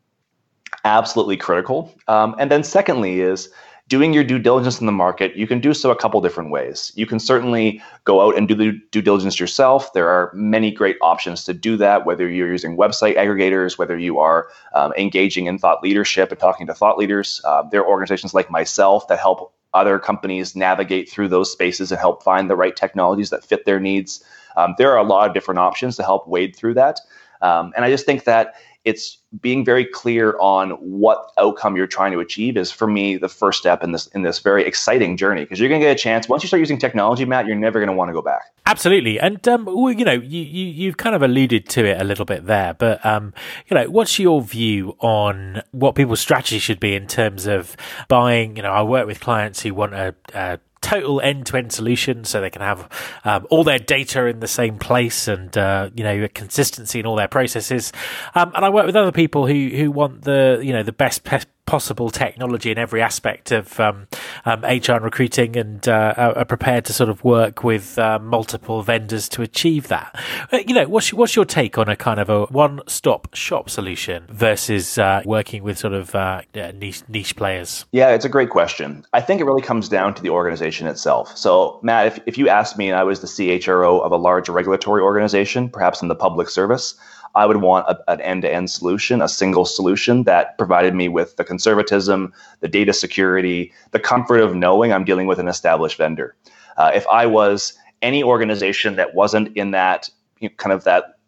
absolutely 0.84 1.36
critical. 1.36 1.94
Um, 2.08 2.34
and 2.38 2.50
then, 2.50 2.64
secondly, 2.64 3.20
is 3.20 3.48
doing 3.88 4.12
your 4.12 4.24
due 4.24 4.38
diligence 4.38 4.80
in 4.80 4.86
the 4.86 4.92
market, 4.92 5.36
you 5.36 5.46
can 5.46 5.60
do 5.60 5.72
so 5.72 5.90
a 5.90 5.96
couple 5.96 6.20
different 6.20 6.50
ways. 6.50 6.90
You 6.96 7.06
can 7.06 7.20
certainly 7.20 7.80
go 8.04 8.20
out 8.20 8.36
and 8.36 8.48
do 8.48 8.54
the 8.54 8.72
due 8.90 9.02
diligence 9.02 9.38
yourself. 9.38 9.92
There 9.92 10.08
are 10.08 10.32
many 10.34 10.72
great 10.72 10.96
options 11.00 11.44
to 11.44 11.54
do 11.54 11.76
that, 11.76 12.04
whether 12.04 12.28
you're 12.28 12.50
using 12.50 12.76
website 12.76 13.16
aggregators, 13.16 13.78
whether 13.78 13.96
you 13.96 14.18
are 14.18 14.48
um, 14.74 14.92
engaging 14.98 15.46
in 15.46 15.58
thought 15.58 15.82
leadership 15.82 16.30
and 16.30 16.40
talking 16.40 16.66
to 16.66 16.74
thought 16.74 16.98
leaders. 16.98 17.40
Uh, 17.44 17.62
there 17.70 17.82
are 17.82 17.88
organizations 17.88 18.34
like 18.34 18.50
myself 18.50 19.06
that 19.08 19.20
help 19.20 19.54
other 19.72 19.98
companies 19.98 20.56
navigate 20.56 21.08
through 21.08 21.28
those 21.28 21.52
spaces 21.52 21.92
and 21.92 22.00
help 22.00 22.22
find 22.22 22.50
the 22.50 22.56
right 22.56 22.74
technologies 22.74 23.30
that 23.30 23.44
fit 23.44 23.66
their 23.66 23.78
needs. 23.78 24.24
Um, 24.56 24.74
there 24.78 24.90
are 24.92 24.98
a 24.98 25.04
lot 25.04 25.28
of 25.28 25.34
different 25.34 25.58
options 25.58 25.96
to 25.96 26.02
help 26.02 26.26
wade 26.26 26.56
through 26.56 26.74
that. 26.74 26.98
Um, 27.42 27.72
and 27.76 27.84
I 27.84 27.90
just 27.90 28.06
think 28.06 28.24
that 28.24 28.54
it's 28.84 29.18
being 29.40 29.64
very 29.64 29.84
clear 29.84 30.36
on 30.38 30.70
what 30.70 31.32
outcome 31.38 31.76
you're 31.76 31.86
trying 31.86 32.12
to 32.12 32.20
achieve 32.20 32.56
is 32.56 32.70
for 32.70 32.86
me 32.86 33.16
the 33.16 33.28
first 33.28 33.58
step 33.58 33.82
in 33.82 33.92
this 33.92 34.06
in 34.08 34.22
this 34.22 34.38
very 34.38 34.64
exciting 34.64 35.16
journey. 35.16 35.42
Because 35.42 35.60
you're 35.60 35.68
going 35.68 35.80
to 35.80 35.86
get 35.86 35.96
a 35.96 35.98
chance 35.98 36.28
once 36.28 36.42
you 36.42 36.46
start 36.48 36.60
using 36.60 36.78
technology 36.78 37.24
matt 37.24 37.46
you're 37.46 37.56
never 37.56 37.78
going 37.78 37.88
to 37.88 37.94
want 37.94 38.08
to 38.08 38.12
go 38.12 38.22
back. 38.22 38.42
Absolutely. 38.66 39.20
And 39.20 39.46
um, 39.48 39.64
well, 39.64 39.92
you 39.92 40.04
know 40.04 40.12
you, 40.12 40.42
you 40.42 40.66
you've 40.66 40.96
kind 40.96 41.14
of 41.14 41.22
alluded 41.22 41.68
to 41.70 41.84
it 41.84 42.00
a 42.00 42.04
little 42.04 42.24
bit 42.24 42.46
there 42.46 42.74
but 42.74 43.04
um, 43.04 43.32
you 43.68 43.76
know 43.76 43.88
what's 43.90 44.18
your 44.18 44.42
view 44.42 44.96
on 45.00 45.62
what 45.72 45.94
people's 45.94 46.20
strategy 46.20 46.58
should 46.58 46.80
be 46.80 46.94
in 46.94 47.06
terms 47.06 47.46
of 47.46 47.76
buying 48.08 48.56
you 48.56 48.62
know 48.62 48.70
i 48.70 48.82
work 48.82 49.06
with 49.06 49.20
clients 49.20 49.62
who 49.62 49.74
want 49.74 49.94
a, 49.94 50.14
a 50.34 50.58
total 50.86 51.20
end-to-end 51.20 51.72
solution 51.72 52.24
so 52.24 52.40
they 52.40 52.50
can 52.50 52.62
have 52.62 52.88
um, 53.24 53.44
all 53.50 53.64
their 53.64 53.78
data 53.78 54.26
in 54.26 54.38
the 54.38 54.46
same 54.46 54.78
place 54.78 55.26
and 55.26 55.56
uh, 55.58 55.90
you 55.94 56.04
know 56.04 56.28
consistency 56.32 57.00
in 57.00 57.06
all 57.06 57.16
their 57.16 57.28
processes. 57.28 57.92
Um, 58.36 58.52
and 58.54 58.64
I 58.64 58.70
work 58.70 58.86
with 58.86 58.94
other 58.94 59.12
people 59.12 59.46
who 59.46 59.70
who 59.70 59.90
want 59.90 60.22
the 60.22 60.60
you 60.62 60.72
know 60.72 60.84
the 60.84 60.92
best 60.92 61.24
possible 61.66 62.10
technology 62.10 62.70
in 62.70 62.78
every 62.78 63.02
aspect 63.02 63.52
of 63.52 63.78
um, 63.80 64.06
um, 64.44 64.62
HR 64.62 64.92
and 64.92 65.04
recruiting 65.04 65.56
and 65.56 65.86
uh, 65.88 66.32
are 66.36 66.44
prepared 66.44 66.84
to 66.86 66.92
sort 66.92 67.10
of 67.10 67.22
work 67.24 67.64
with 67.64 67.98
uh, 67.98 68.18
multiple 68.20 68.82
vendors 68.82 69.28
to 69.30 69.42
achieve 69.42 69.88
that. 69.88 70.18
Uh, 70.52 70.58
you 70.66 70.74
know, 70.74 70.88
what's, 70.88 71.12
what's 71.12 71.34
your 71.34 71.44
take 71.44 71.76
on 71.76 71.88
a 71.88 71.96
kind 71.96 72.20
of 72.20 72.30
a 72.30 72.46
one 72.46 72.80
stop 72.86 73.34
shop 73.34 73.68
solution 73.68 74.24
versus 74.28 74.96
uh, 74.96 75.22
working 75.24 75.62
with 75.62 75.76
sort 75.76 75.92
of 75.92 76.14
uh, 76.14 76.42
niche, 76.54 77.02
niche 77.08 77.36
players? 77.36 77.84
Yeah, 77.92 78.10
it's 78.10 78.24
a 78.24 78.30
great 78.30 78.50
question. 78.50 79.04
I 79.12 79.20
think 79.20 79.40
it 79.40 79.44
really 79.44 79.62
comes 79.62 79.88
down 79.88 80.14
to 80.14 80.22
the 80.22 80.30
organization 80.30 80.86
itself. 80.86 81.36
So, 81.36 81.80
Matt, 81.82 82.06
if, 82.06 82.20
if 82.26 82.38
you 82.38 82.48
asked 82.48 82.78
me 82.78 82.88
and 82.88 82.96
I 82.96 83.02
was 83.02 83.20
the 83.20 83.26
CHRO 83.26 84.00
of 84.02 84.12
a 84.12 84.16
large 84.16 84.48
regulatory 84.48 85.02
organization, 85.02 85.68
perhaps 85.68 86.00
in 86.00 86.08
the 86.08 86.14
public 86.14 86.48
service, 86.48 86.94
I 87.36 87.46
would 87.46 87.58
want 87.58 87.86
a, 87.86 88.10
an 88.10 88.20
end 88.22 88.42
to 88.42 88.52
end 88.52 88.70
solution, 88.70 89.22
a 89.22 89.28
single 89.28 89.66
solution 89.66 90.24
that 90.24 90.56
provided 90.58 90.94
me 90.94 91.08
with 91.08 91.36
the 91.36 91.44
conservatism, 91.44 92.32
the 92.60 92.68
data 92.68 92.92
security, 92.92 93.72
the 93.92 94.00
comfort 94.00 94.40
of 94.40 94.56
knowing 94.56 94.92
I'm 94.92 95.04
dealing 95.04 95.26
with 95.26 95.38
an 95.38 95.46
established 95.46 95.98
vendor. 95.98 96.34
Uh, 96.78 96.90
if 96.94 97.06
I 97.08 97.26
was 97.26 97.74
any 98.02 98.22
organization 98.22 98.96
that 98.96 99.14
wasn't 99.14 99.56
in 99.56 99.70
that 99.72 100.08
you 100.40 100.48
know, 100.48 100.54
kind 100.56 100.72
of 100.72 100.84
that 100.84 101.18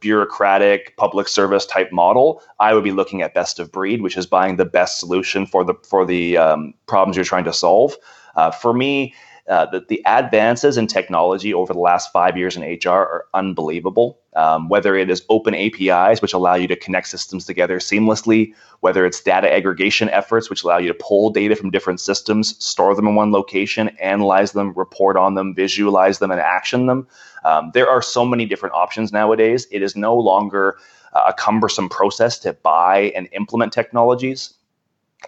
bureaucratic 0.00 0.96
public 0.96 1.28
service 1.28 1.66
type 1.66 1.92
model, 1.92 2.42
I 2.58 2.74
would 2.74 2.84
be 2.84 2.92
looking 2.92 3.22
at 3.22 3.34
best 3.34 3.58
of 3.58 3.70
breed, 3.70 4.02
which 4.02 4.16
is 4.16 4.26
buying 4.26 4.56
the 4.56 4.64
best 4.64 4.98
solution 4.98 5.46
for 5.46 5.64
the 5.64 5.74
for 5.88 6.04
the 6.04 6.36
um, 6.36 6.74
problems 6.86 7.16
you're 7.16 7.24
trying 7.24 7.44
to 7.44 7.52
solve. 7.52 7.96
Uh, 8.36 8.50
for 8.50 8.72
me, 8.72 9.14
uh, 9.48 9.66
the, 9.66 10.02
advances 10.06 10.78
in 10.78 10.86
technology 10.86 11.52
over 11.52 11.74
the 11.74 11.78
last 11.78 12.10
five 12.12 12.36
years 12.36 12.56
in 12.56 12.62
HR 12.62 12.88
are 12.88 13.26
unbelievable. 13.34 14.18
Um, 14.36 14.68
whether 14.68 14.96
it 14.96 15.10
is 15.10 15.22
open 15.28 15.54
APIs, 15.54 16.20
which 16.20 16.32
allow 16.32 16.54
you 16.54 16.66
to 16.68 16.76
connect 16.76 17.08
systems 17.08 17.44
together 17.44 17.78
seamlessly, 17.78 18.52
whether 18.80 19.06
it's 19.06 19.20
data 19.20 19.52
aggregation 19.52 20.08
efforts, 20.08 20.50
which 20.50 20.64
allow 20.64 20.78
you 20.78 20.88
to 20.88 20.98
pull 20.98 21.30
data 21.30 21.54
from 21.54 21.70
different 21.70 22.00
systems, 22.00 22.56
store 22.64 22.96
them 22.96 23.06
in 23.06 23.14
one 23.14 23.32
location, 23.32 23.90
analyze 24.00 24.52
them, 24.52 24.72
report 24.72 25.16
on 25.16 25.34
them, 25.34 25.54
visualize 25.54 26.18
them, 26.18 26.30
and 26.30 26.40
action 26.40 26.86
them. 26.86 27.06
Um, 27.44 27.70
there 27.74 27.88
are 27.88 28.02
so 28.02 28.24
many 28.24 28.46
different 28.46 28.74
options 28.74 29.12
nowadays. 29.12 29.68
It 29.70 29.82
is 29.82 29.94
no 29.94 30.16
longer 30.16 30.78
a 31.14 31.32
cumbersome 31.32 31.88
process 31.88 32.38
to 32.40 32.54
buy 32.54 33.12
and 33.14 33.28
implement 33.32 33.72
technologies. 33.72 34.54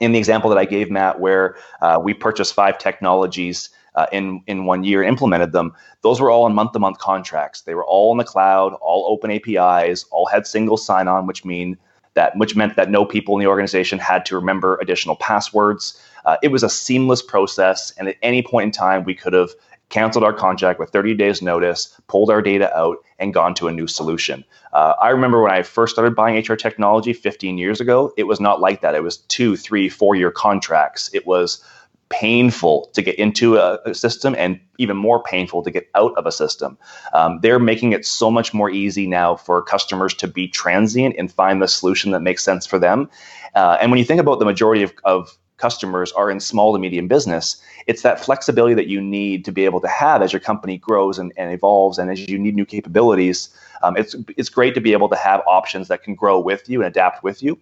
In 0.00 0.12
the 0.12 0.18
example 0.18 0.50
that 0.50 0.58
I 0.58 0.64
gave, 0.64 0.90
Matt, 0.90 1.20
where 1.20 1.56
uh, 1.80 2.00
we 2.02 2.12
purchased 2.12 2.54
five 2.54 2.78
technologies 2.78 3.70
uh, 3.96 4.06
in 4.12 4.42
in 4.46 4.64
one 4.64 4.84
year 4.84 5.02
implemented 5.02 5.52
them. 5.52 5.74
Those 6.02 6.20
were 6.20 6.30
all 6.30 6.44
on 6.44 6.54
month 6.54 6.72
to 6.72 6.78
month 6.78 6.98
contracts. 6.98 7.62
They 7.62 7.74
were 7.74 7.84
all 7.84 8.12
in 8.12 8.18
the 8.18 8.24
cloud, 8.24 8.74
all 8.80 9.06
open 9.08 9.30
APIs, 9.30 10.04
all 10.10 10.26
had 10.26 10.46
single 10.46 10.76
sign 10.76 11.08
on, 11.08 11.26
which 11.26 11.44
mean 11.44 11.76
that 12.14 12.36
which 12.36 12.56
meant 12.56 12.76
that 12.76 12.90
no 12.90 13.04
people 13.04 13.36
in 13.36 13.40
the 13.40 13.48
organization 13.48 13.98
had 13.98 14.24
to 14.26 14.36
remember 14.36 14.78
additional 14.80 15.16
passwords. 15.16 16.00
Uh, 16.24 16.36
it 16.42 16.48
was 16.48 16.62
a 16.62 16.68
seamless 16.68 17.22
process, 17.22 17.92
and 17.98 18.08
at 18.08 18.16
any 18.22 18.42
point 18.42 18.64
in 18.64 18.70
time, 18.72 19.04
we 19.04 19.14
could 19.14 19.32
have 19.32 19.50
canceled 19.88 20.24
our 20.24 20.32
contract 20.32 20.80
with 20.80 20.90
30 20.90 21.14
days 21.14 21.40
notice, 21.40 21.96
pulled 22.08 22.30
our 22.30 22.42
data 22.42 22.76
out, 22.76 22.96
and 23.18 23.32
gone 23.32 23.54
to 23.54 23.68
a 23.68 23.72
new 23.72 23.86
solution. 23.86 24.44
Uh, 24.72 24.94
I 25.00 25.10
remember 25.10 25.40
when 25.40 25.52
I 25.52 25.62
first 25.62 25.94
started 25.94 26.16
buying 26.16 26.36
HR 26.36 26.54
technology 26.54 27.12
15 27.12 27.56
years 27.56 27.80
ago, 27.80 28.12
it 28.16 28.24
was 28.24 28.40
not 28.40 28.60
like 28.60 28.80
that. 28.80 28.94
It 28.96 29.04
was 29.04 29.18
two, 29.18 29.56
three, 29.56 29.88
four 29.88 30.16
year 30.16 30.30
contracts. 30.32 31.08
It 31.14 31.26
was 31.26 31.64
painful 32.08 32.90
to 32.92 33.02
get 33.02 33.16
into 33.16 33.56
a, 33.56 33.78
a, 33.84 33.94
system 33.94 34.34
and 34.38 34.60
even 34.78 34.96
more 34.96 35.22
painful 35.22 35.62
to 35.62 35.70
get 35.70 35.88
out 35.94 36.12
of 36.16 36.26
a 36.26 36.32
system. 36.32 36.78
Um, 37.12 37.40
they're 37.42 37.58
making 37.58 37.92
it 37.92 38.06
so 38.06 38.30
much 38.30 38.54
more 38.54 38.70
easy 38.70 39.06
now 39.06 39.36
for 39.36 39.60
customers 39.62 40.14
to 40.14 40.28
be 40.28 40.46
transient 40.46 41.16
and 41.18 41.32
find 41.32 41.60
the 41.60 41.68
solution 41.68 42.12
that 42.12 42.20
makes 42.20 42.44
sense 42.44 42.64
for 42.64 42.78
them. 42.78 43.10
Uh, 43.54 43.78
and 43.80 43.90
when 43.90 43.98
you 43.98 44.04
think 44.04 44.20
about 44.20 44.38
the 44.38 44.44
majority 44.44 44.82
of, 44.82 44.92
of 45.04 45.36
customers 45.56 46.12
are 46.12 46.30
in 46.30 46.38
small 46.38 46.72
to 46.72 46.78
medium 46.78 47.08
business, 47.08 47.60
it's 47.86 48.02
that 48.02 48.20
flexibility 48.20 48.74
that 48.74 48.86
you 48.86 49.00
need 49.00 49.44
to 49.44 49.52
be 49.52 49.64
able 49.64 49.80
to 49.80 49.88
have 49.88 50.22
as 50.22 50.32
your 50.32 50.40
company 50.40 50.78
grows 50.78 51.18
and, 51.18 51.32
and 51.36 51.52
evolves 51.52 51.98
and 51.98 52.10
as 52.10 52.28
you 52.28 52.38
need 52.38 52.54
new 52.54 52.66
capabilities. 52.66 53.48
Um, 53.82 53.96
it's, 53.96 54.14
it's 54.36 54.48
great 54.48 54.74
to 54.74 54.80
be 54.80 54.92
able 54.92 55.08
to 55.08 55.16
have 55.16 55.42
options 55.46 55.88
that 55.88 56.02
can 56.02 56.14
grow 56.14 56.38
with 56.38 56.68
you 56.68 56.80
and 56.82 56.86
adapt 56.86 57.24
with 57.24 57.42
you. 57.42 57.58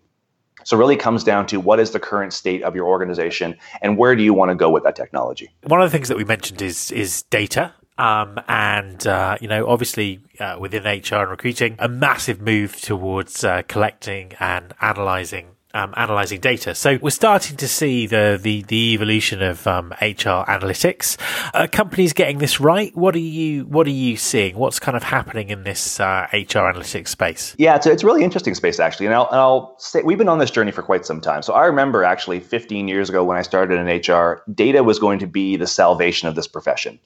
So, 0.63 0.77
really 0.77 0.97
comes 0.97 1.25
down 1.25 1.47
to 1.49 1.59
what 1.59 1.81
is 1.81 1.91
the 1.91 2.01
current 2.01 2.33
state 2.33 2.63
of 2.63 2.75
your 2.75 2.87
organization 2.87 3.57
and 3.83 3.99
where 3.99 4.15
do 4.17 4.23
you 4.23 4.33
want 4.33 4.51
to 4.51 4.55
go 4.55 4.71
with 4.71 4.85
that 4.85 4.97
technology? 4.97 5.51
One 5.65 5.83
of 5.83 5.91
the 5.91 5.97
things 5.97 6.09
that 6.09 6.17
we 6.17 6.25
mentioned 6.25 6.63
is 6.63 6.91
is 6.93 7.23
data. 7.25 7.73
Um, 7.97 8.41
and 8.49 9.07
uh, 9.07 9.39
you 9.41 9.47
know, 9.47 9.69
obviously, 9.69 10.21
uh, 10.41 10.57
within 10.59 10.83
HR 10.83 11.17
and 11.17 11.31
recruiting, 11.31 11.77
a 11.79 11.89
massive 11.89 12.41
move 12.41 12.81
towards 12.81 13.45
uh, 13.45 13.63
collecting 13.69 14.33
and 14.41 14.75
analyzing 14.81 15.55
um, 15.75 15.93
analyzing 15.97 16.41
data. 16.41 16.75
So 16.75 16.99
we're 17.03 17.11
starting 17.11 17.57
to 17.59 17.69
see 17.69 18.07
the 18.07 18.39
the, 18.41 18.63
the 18.63 18.95
evolution 18.95 19.43
of 19.43 19.67
um, 19.67 19.91
HR 20.01 20.47
analytics. 20.49 21.19
Are 21.53 21.69
companies 21.69 22.13
getting 22.13 22.39
this 22.39 22.61
right? 22.61 22.97
What 22.97 23.15
are 23.15 23.19
you 23.19 23.67
What 23.67 23.87
are 23.87 23.91
you 23.91 24.17
seeing? 24.17 24.57
What's 24.57 24.79
kind 24.79 24.97
of 24.97 25.03
happening 25.03 25.51
in 25.51 25.65
this 25.65 26.01
uh, 26.01 26.27
HR 26.33 26.71
analytics 26.71 27.09
space? 27.09 27.55
Yeah, 27.59 27.77
it's 27.77 27.87
it's 27.87 28.05
really 28.05 28.23
interesting 28.23 28.55
space 28.55 28.81
actually, 28.81 29.07
and 29.07 29.15
I'll, 29.15 29.29
and 29.31 29.41
I'll 29.41 29.75
say 29.79 30.03
we've 30.03 30.19
been 30.19 30.29
on 30.29 30.39
this 30.39 30.51
journey 30.51 30.71
for 30.71 30.83
quite 30.83 31.05
some 31.05 31.21
time. 31.21 31.43
So 31.43 31.53
I 31.53 31.67
remember 31.67 32.05
actually 32.05 32.41
15 32.41 32.89
years 32.89 33.09
ago 33.09 33.25
when 33.25 33.37
I 33.37 33.43
started 33.43 33.79
in 33.79 33.87
HR, 33.87 34.43
data 34.55 34.83
was 34.83 34.99
going 34.99 35.19
to 35.19 35.27
be 35.27 35.57
the 35.57 35.67
salvation 35.67 36.29
of 36.29 36.35
this 36.35 36.47
profession. 36.47 36.99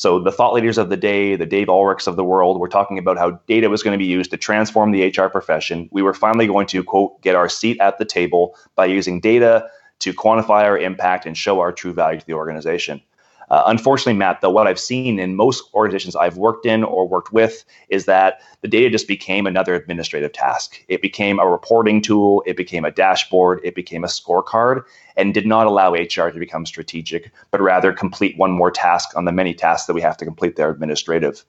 So 0.00 0.18
the 0.18 0.32
thought 0.32 0.54
leaders 0.54 0.78
of 0.78 0.88
the 0.88 0.96
day, 0.96 1.36
the 1.36 1.44
Dave 1.44 1.66
Ulrichs 1.66 2.06
of 2.06 2.16
the 2.16 2.24
world, 2.24 2.58
were 2.58 2.70
talking 2.70 2.96
about 2.96 3.18
how 3.18 3.32
data 3.46 3.68
was 3.68 3.82
going 3.82 3.92
to 3.92 4.02
be 4.02 4.10
used 4.10 4.30
to 4.30 4.38
transform 4.38 4.92
the 4.92 5.06
HR 5.08 5.26
profession. 5.26 5.90
We 5.92 6.00
were 6.00 6.14
finally 6.14 6.46
going 6.46 6.66
to 6.68 6.82
quote 6.82 7.20
get 7.20 7.34
our 7.34 7.50
seat 7.50 7.78
at 7.80 7.98
the 7.98 8.06
table 8.06 8.56
by 8.76 8.86
using 8.86 9.20
data 9.20 9.68
to 9.98 10.14
quantify 10.14 10.64
our 10.64 10.78
impact 10.78 11.26
and 11.26 11.36
show 11.36 11.60
our 11.60 11.70
true 11.70 11.92
value 11.92 12.18
to 12.18 12.26
the 12.26 12.32
organization. 12.32 13.02
Uh, 13.50 13.64
unfortunately, 13.66 14.14
Matt, 14.14 14.40
though, 14.40 14.50
what 14.50 14.68
I've 14.68 14.78
seen 14.78 15.18
in 15.18 15.34
most 15.34 15.64
organizations 15.74 16.14
I've 16.14 16.36
worked 16.36 16.66
in 16.66 16.84
or 16.84 17.06
worked 17.06 17.32
with 17.32 17.64
is 17.88 18.04
that 18.04 18.40
the 18.60 18.68
data 18.68 18.90
just 18.90 19.08
became 19.08 19.46
another 19.46 19.74
administrative 19.74 20.32
task. 20.32 20.84
It 20.88 21.02
became 21.02 21.40
a 21.40 21.48
reporting 21.48 22.00
tool, 22.00 22.44
it 22.46 22.56
became 22.56 22.84
a 22.84 22.92
dashboard, 22.92 23.60
it 23.64 23.74
became 23.74 24.04
a 24.04 24.08
scorecard, 24.08 24.84
and 25.16 25.34
did 25.34 25.46
not 25.46 25.66
allow 25.66 25.92
HR 25.92 26.30
to 26.30 26.38
become 26.38 26.64
strategic, 26.64 27.32
but 27.50 27.60
rather 27.60 27.92
complete 27.92 28.38
one 28.38 28.52
more 28.52 28.70
task 28.70 29.16
on 29.16 29.24
the 29.24 29.32
many 29.32 29.52
tasks 29.52 29.86
that 29.86 29.94
we 29.94 30.00
have 30.00 30.16
to 30.18 30.24
complete 30.24 30.54
that 30.56 30.62
are 30.62 30.70
administrative. 30.70 31.44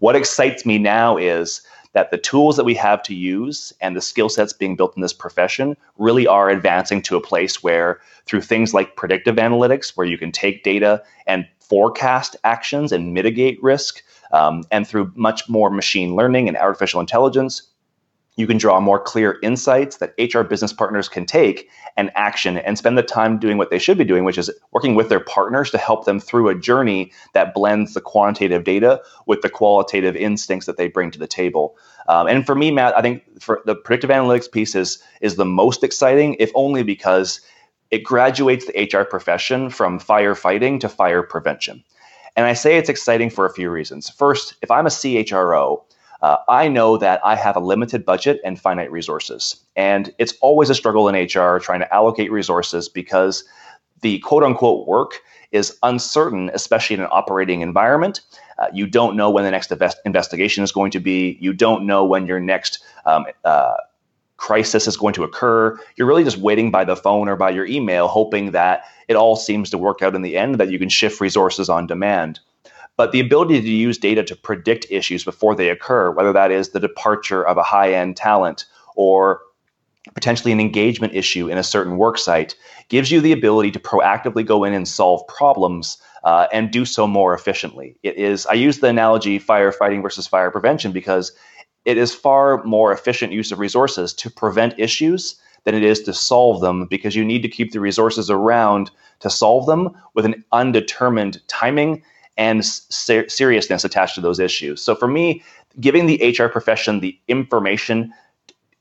What 0.00 0.16
excites 0.16 0.66
me 0.66 0.78
now 0.78 1.16
is 1.16 1.62
that 1.94 2.10
the 2.10 2.18
tools 2.18 2.56
that 2.56 2.64
we 2.64 2.74
have 2.74 3.02
to 3.04 3.14
use 3.14 3.72
and 3.80 3.96
the 3.96 4.00
skill 4.00 4.28
sets 4.28 4.52
being 4.52 4.76
built 4.76 4.94
in 4.96 5.02
this 5.02 5.12
profession 5.12 5.76
really 5.96 6.26
are 6.26 6.50
advancing 6.50 7.00
to 7.02 7.16
a 7.16 7.20
place 7.20 7.62
where 7.62 8.00
through 8.26 8.42
things 8.42 8.74
like 8.74 8.96
predictive 8.96 9.36
analytics 9.36 9.96
where 9.96 10.06
you 10.06 10.18
can 10.18 10.30
take 10.30 10.62
data 10.62 11.02
and 11.26 11.46
forecast 11.60 12.36
actions 12.44 12.92
and 12.92 13.14
mitigate 13.14 13.62
risk 13.62 14.02
um, 14.32 14.64
and 14.70 14.86
through 14.86 15.10
much 15.14 15.48
more 15.48 15.70
machine 15.70 16.14
learning 16.14 16.48
and 16.48 16.56
artificial 16.56 17.00
intelligence 17.00 17.62
you 18.36 18.46
can 18.46 18.58
draw 18.58 18.80
more 18.80 18.98
clear 18.98 19.38
insights 19.42 19.98
that 19.98 20.14
HR 20.18 20.42
business 20.42 20.72
partners 20.72 21.08
can 21.08 21.24
take 21.24 21.68
and 21.96 22.10
action 22.16 22.58
and 22.58 22.76
spend 22.76 22.98
the 22.98 23.02
time 23.02 23.38
doing 23.38 23.58
what 23.58 23.70
they 23.70 23.78
should 23.78 23.96
be 23.96 24.04
doing, 24.04 24.24
which 24.24 24.38
is 24.38 24.50
working 24.72 24.94
with 24.94 25.08
their 25.08 25.20
partners 25.20 25.70
to 25.70 25.78
help 25.78 26.04
them 26.04 26.18
through 26.18 26.48
a 26.48 26.54
journey 26.54 27.12
that 27.32 27.54
blends 27.54 27.94
the 27.94 28.00
quantitative 28.00 28.64
data 28.64 29.00
with 29.26 29.42
the 29.42 29.50
qualitative 29.50 30.16
instincts 30.16 30.66
that 30.66 30.76
they 30.76 30.88
bring 30.88 31.10
to 31.12 31.18
the 31.18 31.28
table. 31.28 31.76
Um, 32.08 32.26
and 32.26 32.44
for 32.44 32.54
me, 32.54 32.70
Matt, 32.70 32.96
I 32.96 33.02
think 33.02 33.22
for 33.40 33.62
the 33.66 33.76
predictive 33.76 34.10
analytics 34.10 34.50
piece 34.50 34.74
is, 34.74 35.02
is 35.20 35.36
the 35.36 35.44
most 35.44 35.84
exciting, 35.84 36.36
if 36.40 36.50
only 36.54 36.82
because 36.82 37.40
it 37.90 38.02
graduates 38.02 38.66
the 38.66 38.90
HR 38.92 39.04
profession 39.04 39.70
from 39.70 40.00
firefighting 40.00 40.80
to 40.80 40.88
fire 40.88 41.22
prevention. 41.22 41.84
And 42.36 42.46
I 42.46 42.54
say 42.54 42.76
it's 42.76 42.88
exciting 42.88 43.30
for 43.30 43.46
a 43.46 43.52
few 43.52 43.70
reasons. 43.70 44.10
First, 44.10 44.54
if 44.60 44.70
I'm 44.70 44.86
a 44.86 44.90
CHRO, 44.90 45.84
uh, 46.22 46.36
I 46.48 46.68
know 46.68 46.96
that 46.96 47.20
I 47.24 47.36
have 47.36 47.56
a 47.56 47.60
limited 47.60 48.04
budget 48.04 48.40
and 48.44 48.58
finite 48.58 48.90
resources. 48.90 49.56
And 49.76 50.12
it's 50.18 50.34
always 50.40 50.70
a 50.70 50.74
struggle 50.74 51.08
in 51.08 51.14
HR 51.14 51.58
trying 51.58 51.80
to 51.80 51.94
allocate 51.94 52.32
resources 52.32 52.88
because 52.88 53.44
the 54.00 54.18
quote 54.20 54.42
unquote 54.42 54.86
work 54.86 55.20
is 55.52 55.78
uncertain, 55.82 56.50
especially 56.52 56.94
in 56.94 57.00
an 57.00 57.08
operating 57.10 57.60
environment. 57.60 58.20
Uh, 58.58 58.66
you 58.72 58.86
don't 58.86 59.16
know 59.16 59.30
when 59.30 59.44
the 59.44 59.50
next 59.50 59.70
invest- 59.70 60.00
investigation 60.04 60.64
is 60.64 60.72
going 60.72 60.90
to 60.90 61.00
be. 61.00 61.38
You 61.40 61.52
don't 61.52 61.86
know 61.86 62.04
when 62.04 62.26
your 62.26 62.40
next 62.40 62.82
um, 63.06 63.26
uh, 63.44 63.74
crisis 64.36 64.86
is 64.86 64.96
going 64.96 65.14
to 65.14 65.24
occur. 65.24 65.78
You're 65.96 66.08
really 66.08 66.24
just 66.24 66.38
waiting 66.38 66.70
by 66.70 66.84
the 66.84 66.96
phone 66.96 67.28
or 67.28 67.36
by 67.36 67.50
your 67.50 67.66
email, 67.66 68.08
hoping 68.08 68.50
that 68.50 68.84
it 69.08 69.16
all 69.16 69.36
seems 69.36 69.70
to 69.70 69.78
work 69.78 70.02
out 70.02 70.14
in 70.14 70.22
the 70.22 70.36
end, 70.36 70.56
that 70.56 70.70
you 70.70 70.78
can 70.78 70.88
shift 70.88 71.20
resources 71.20 71.68
on 71.68 71.86
demand. 71.86 72.40
But 72.96 73.12
the 73.12 73.20
ability 73.20 73.60
to 73.60 73.70
use 73.70 73.98
data 73.98 74.22
to 74.24 74.36
predict 74.36 74.86
issues 74.90 75.24
before 75.24 75.54
they 75.54 75.68
occur, 75.68 76.10
whether 76.10 76.32
that 76.32 76.50
is 76.50 76.70
the 76.70 76.80
departure 76.80 77.44
of 77.46 77.56
a 77.56 77.62
high 77.62 77.92
end 77.94 78.16
talent 78.16 78.66
or 78.94 79.40
potentially 80.14 80.52
an 80.52 80.60
engagement 80.60 81.14
issue 81.14 81.48
in 81.48 81.58
a 81.58 81.62
certain 81.62 81.96
work 81.96 82.18
site, 82.18 82.54
gives 82.88 83.10
you 83.10 83.20
the 83.20 83.32
ability 83.32 83.70
to 83.72 83.80
proactively 83.80 84.46
go 84.46 84.62
in 84.64 84.74
and 84.74 84.86
solve 84.86 85.26
problems 85.26 85.98
uh, 86.24 86.46
and 86.52 86.70
do 86.70 86.84
so 86.84 87.06
more 87.06 87.34
efficiently. 87.34 87.96
It 88.02 88.16
is, 88.16 88.46
I 88.46 88.54
use 88.54 88.78
the 88.78 88.88
analogy 88.88 89.40
firefighting 89.40 90.02
versus 90.02 90.26
fire 90.26 90.50
prevention 90.50 90.92
because 90.92 91.32
it 91.84 91.98
is 91.98 92.14
far 92.14 92.62
more 92.64 92.92
efficient 92.92 93.32
use 93.32 93.52
of 93.52 93.58
resources 93.58 94.12
to 94.14 94.30
prevent 94.30 94.78
issues 94.78 95.36
than 95.64 95.74
it 95.74 95.82
is 95.82 96.02
to 96.02 96.14
solve 96.14 96.60
them 96.60 96.86
because 96.86 97.16
you 97.16 97.24
need 97.24 97.42
to 97.42 97.48
keep 97.48 97.72
the 97.72 97.80
resources 97.80 98.30
around 98.30 98.90
to 99.20 99.30
solve 99.30 99.66
them 99.66 99.90
with 100.14 100.24
an 100.24 100.44
undetermined 100.52 101.40
timing 101.48 102.02
and 102.36 102.64
ser- 102.64 103.28
seriousness 103.28 103.84
attached 103.84 104.14
to 104.16 104.20
those 104.20 104.40
issues. 104.40 104.80
So 104.80 104.94
for 104.94 105.08
me, 105.08 105.42
giving 105.80 106.06
the 106.06 106.36
HR 106.38 106.48
profession 106.48 107.00
the 107.00 107.18
information 107.28 108.12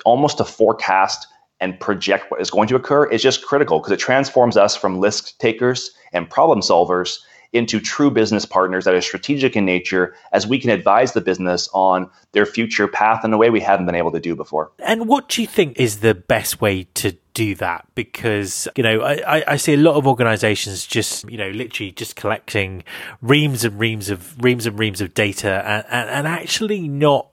almost 0.06 0.38
to 0.38 0.44
forecast 0.44 1.28
and 1.60 1.80
project 1.80 2.30
what 2.30 2.42
is 2.42 2.50
going 2.50 2.68
to 2.68 2.76
occur 2.76 3.06
is 3.06 3.22
just 3.22 3.46
critical 3.46 3.80
because 3.80 3.92
it 3.92 4.00
transforms 4.00 4.58
us 4.58 4.76
from 4.76 5.00
risk 5.00 5.38
takers 5.38 5.92
and 6.12 6.30
problem 6.30 6.60
solvers 6.60 7.20
into 7.54 7.80
true 7.80 8.10
business 8.10 8.46
partners 8.46 8.84
that 8.84 8.96
are 8.96 9.02
strategic 9.02 9.56
in 9.56 9.64
nature 9.64 10.16
as 10.32 10.48
we 10.48 10.60
can 10.60 10.72
advise 10.72 11.14
the 11.14 11.22
business 11.22 11.70
on 11.74 12.10
their 12.32 12.48
future 12.48 12.88
path 12.88 13.24
in 13.24 13.32
a 13.32 13.38
way 13.38 13.50
we 13.50 13.60
haven't 13.60 13.86
been 13.86 13.96
able 13.96 14.12
to 14.12 14.20
do 14.20 14.36
before. 14.36 14.72
And 14.80 15.08
what 15.08 15.30
do 15.30 15.42
you 15.42 15.48
think 15.48 15.80
is 15.80 16.00
the 16.00 16.16
best 16.16 16.60
way 16.60 16.84
to 16.96 17.16
do 17.34 17.56
that 17.56 17.86
because 17.96 18.68
you 18.76 18.84
know 18.84 19.02
I, 19.02 19.44
I 19.48 19.58
see 19.58 19.74
a 19.74 19.78
lot 19.78 19.96
of 19.96 20.06
organizations 20.06 20.86
just 20.86 21.30
you 21.30 21.38
know 21.38 21.50
literally 21.50 21.92
just 21.92 22.16
collecting 22.16 22.84
reams 23.22 23.66
and 23.66 23.80
reams 23.80 24.10
of 24.10 24.42
reams 24.44 24.66
and 24.66 24.78
reams 24.78 25.02
of 25.02 25.14
data 25.14 25.64
and, 25.66 25.86
and, 25.90 26.10
and 26.10 26.28
actually 26.28 26.88
not 26.88 27.28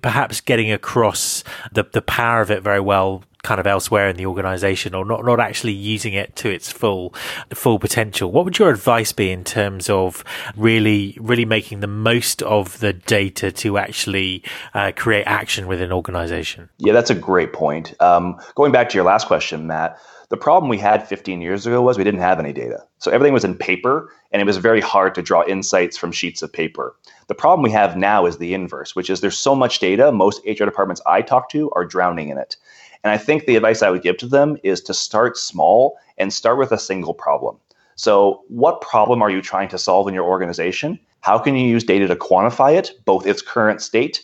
perhaps 0.00 0.40
getting 0.40 0.72
across 0.72 1.44
the, 1.72 1.84
the 1.92 2.02
power 2.02 2.40
of 2.40 2.50
it 2.50 2.62
very 2.62 2.80
well 2.80 3.22
kind 3.44 3.60
of 3.60 3.66
elsewhere 3.66 4.08
in 4.08 4.16
the 4.16 4.26
organization 4.26 4.94
or 4.94 5.04
not, 5.04 5.24
not 5.24 5.38
actually 5.38 5.72
using 5.72 6.14
it 6.14 6.34
to 6.36 6.50
its 6.50 6.72
full, 6.72 7.14
full 7.50 7.78
potential. 7.78 8.32
What 8.32 8.44
would 8.44 8.58
your 8.58 8.70
advice 8.70 9.12
be 9.12 9.30
in 9.30 9.44
terms 9.44 9.88
of 9.88 10.24
really, 10.56 11.16
really 11.20 11.44
making 11.44 11.80
the 11.80 11.86
most 11.86 12.42
of 12.42 12.80
the 12.80 12.92
data 12.92 13.52
to 13.52 13.78
actually 13.78 14.42
uh, 14.72 14.90
create 14.96 15.24
action 15.24 15.68
within 15.68 15.84
an 15.84 15.92
organization? 15.92 16.70
Yeah, 16.78 16.92
that's 16.92 17.10
a 17.10 17.14
great 17.14 17.52
point. 17.52 17.94
Um, 18.00 18.40
going 18.56 18.72
back 18.72 18.88
to 18.88 18.94
your 18.96 19.04
last 19.04 19.26
question, 19.26 19.66
Matt, 19.66 19.98
the 20.30 20.36
problem 20.38 20.68
we 20.68 20.78
had 20.78 21.06
15 21.06 21.40
years 21.40 21.66
ago 21.66 21.82
was 21.82 21.98
we 21.98 22.04
didn't 22.04 22.20
have 22.20 22.40
any 22.40 22.52
data. 22.52 22.82
So 22.98 23.10
everything 23.10 23.34
was 23.34 23.44
in 23.44 23.54
paper, 23.54 24.10
and 24.32 24.40
it 24.40 24.46
was 24.46 24.56
very 24.56 24.80
hard 24.80 25.14
to 25.14 25.22
draw 25.22 25.44
insights 25.46 25.96
from 25.96 26.10
sheets 26.10 26.42
of 26.42 26.52
paper. 26.52 26.96
The 27.28 27.34
problem 27.34 27.62
we 27.62 27.70
have 27.70 27.96
now 27.96 28.26
is 28.26 28.38
the 28.38 28.54
inverse, 28.54 28.96
which 28.96 29.10
is 29.10 29.20
there's 29.20 29.38
so 29.38 29.54
much 29.54 29.78
data, 29.78 30.10
most 30.10 30.40
HR 30.46 30.64
departments 30.64 31.02
I 31.06 31.22
talk 31.22 31.50
to 31.50 31.70
are 31.76 31.84
drowning 31.84 32.30
in 32.30 32.38
it. 32.38 32.56
And 33.04 33.12
I 33.12 33.18
think 33.18 33.44
the 33.44 33.56
advice 33.56 33.82
I 33.82 33.90
would 33.90 34.02
give 34.02 34.16
to 34.18 34.26
them 34.26 34.56
is 34.64 34.80
to 34.82 34.94
start 34.94 35.36
small 35.36 35.96
and 36.16 36.32
start 36.32 36.58
with 36.58 36.72
a 36.72 36.78
single 36.78 37.14
problem. 37.14 37.58
So, 37.96 38.42
what 38.48 38.80
problem 38.80 39.22
are 39.22 39.30
you 39.30 39.40
trying 39.40 39.68
to 39.68 39.78
solve 39.78 40.08
in 40.08 40.14
your 40.14 40.24
organization? 40.24 40.98
How 41.20 41.38
can 41.38 41.54
you 41.54 41.66
use 41.66 41.84
data 41.84 42.08
to 42.08 42.16
quantify 42.16 42.76
it, 42.76 42.92
both 43.04 43.26
its 43.26 43.42
current 43.42 43.82
state, 43.82 44.22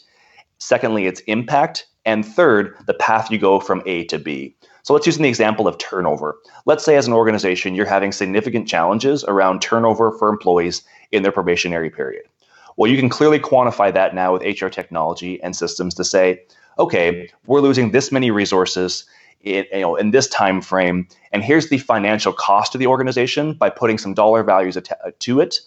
secondly, 0.58 1.06
its 1.06 1.20
impact, 1.20 1.86
and 2.04 2.24
third, 2.24 2.74
the 2.86 2.94
path 2.94 3.30
you 3.30 3.38
go 3.38 3.60
from 3.60 3.82
A 3.86 4.04
to 4.04 4.18
B. 4.18 4.56
So 4.82 4.94
let's 4.94 5.06
use 5.06 5.18
the 5.18 5.28
example 5.28 5.68
of 5.68 5.78
turnover. 5.78 6.38
Let's 6.64 6.84
say 6.84 6.96
as 6.96 7.06
an 7.06 7.12
organization, 7.12 7.74
you're 7.74 7.86
having 7.86 8.12
significant 8.12 8.66
challenges 8.66 9.24
around 9.24 9.60
turnover 9.60 10.12
for 10.12 10.28
employees 10.28 10.82
in 11.12 11.22
their 11.22 11.32
probationary 11.32 11.90
period. 11.90 12.24
Well, 12.76 12.90
you 12.90 12.96
can 12.96 13.10
clearly 13.10 13.38
quantify 13.38 13.92
that 13.92 14.14
now 14.14 14.32
with 14.32 14.42
HR 14.42 14.68
technology 14.68 15.42
and 15.42 15.54
systems 15.54 15.94
to 15.94 16.04
say, 16.04 16.42
okay, 16.80 17.30
we're 17.46 17.60
losing 17.60 17.90
this 17.90 18.10
many 18.10 18.30
resources 18.30 19.04
in, 19.42 19.64
you 19.72 19.80
know, 19.80 19.96
in 19.96 20.10
this 20.10 20.28
time 20.28 20.60
frame, 20.60 21.06
and 21.32 21.42
here's 21.42 21.68
the 21.68 21.78
financial 21.78 22.32
cost 22.32 22.72
to 22.72 22.78
the 22.78 22.86
organization 22.86 23.54
by 23.54 23.70
putting 23.70 23.98
some 23.98 24.14
dollar 24.14 24.42
values 24.42 24.76
uh, 24.76 24.82
to 25.20 25.40
it, 25.40 25.60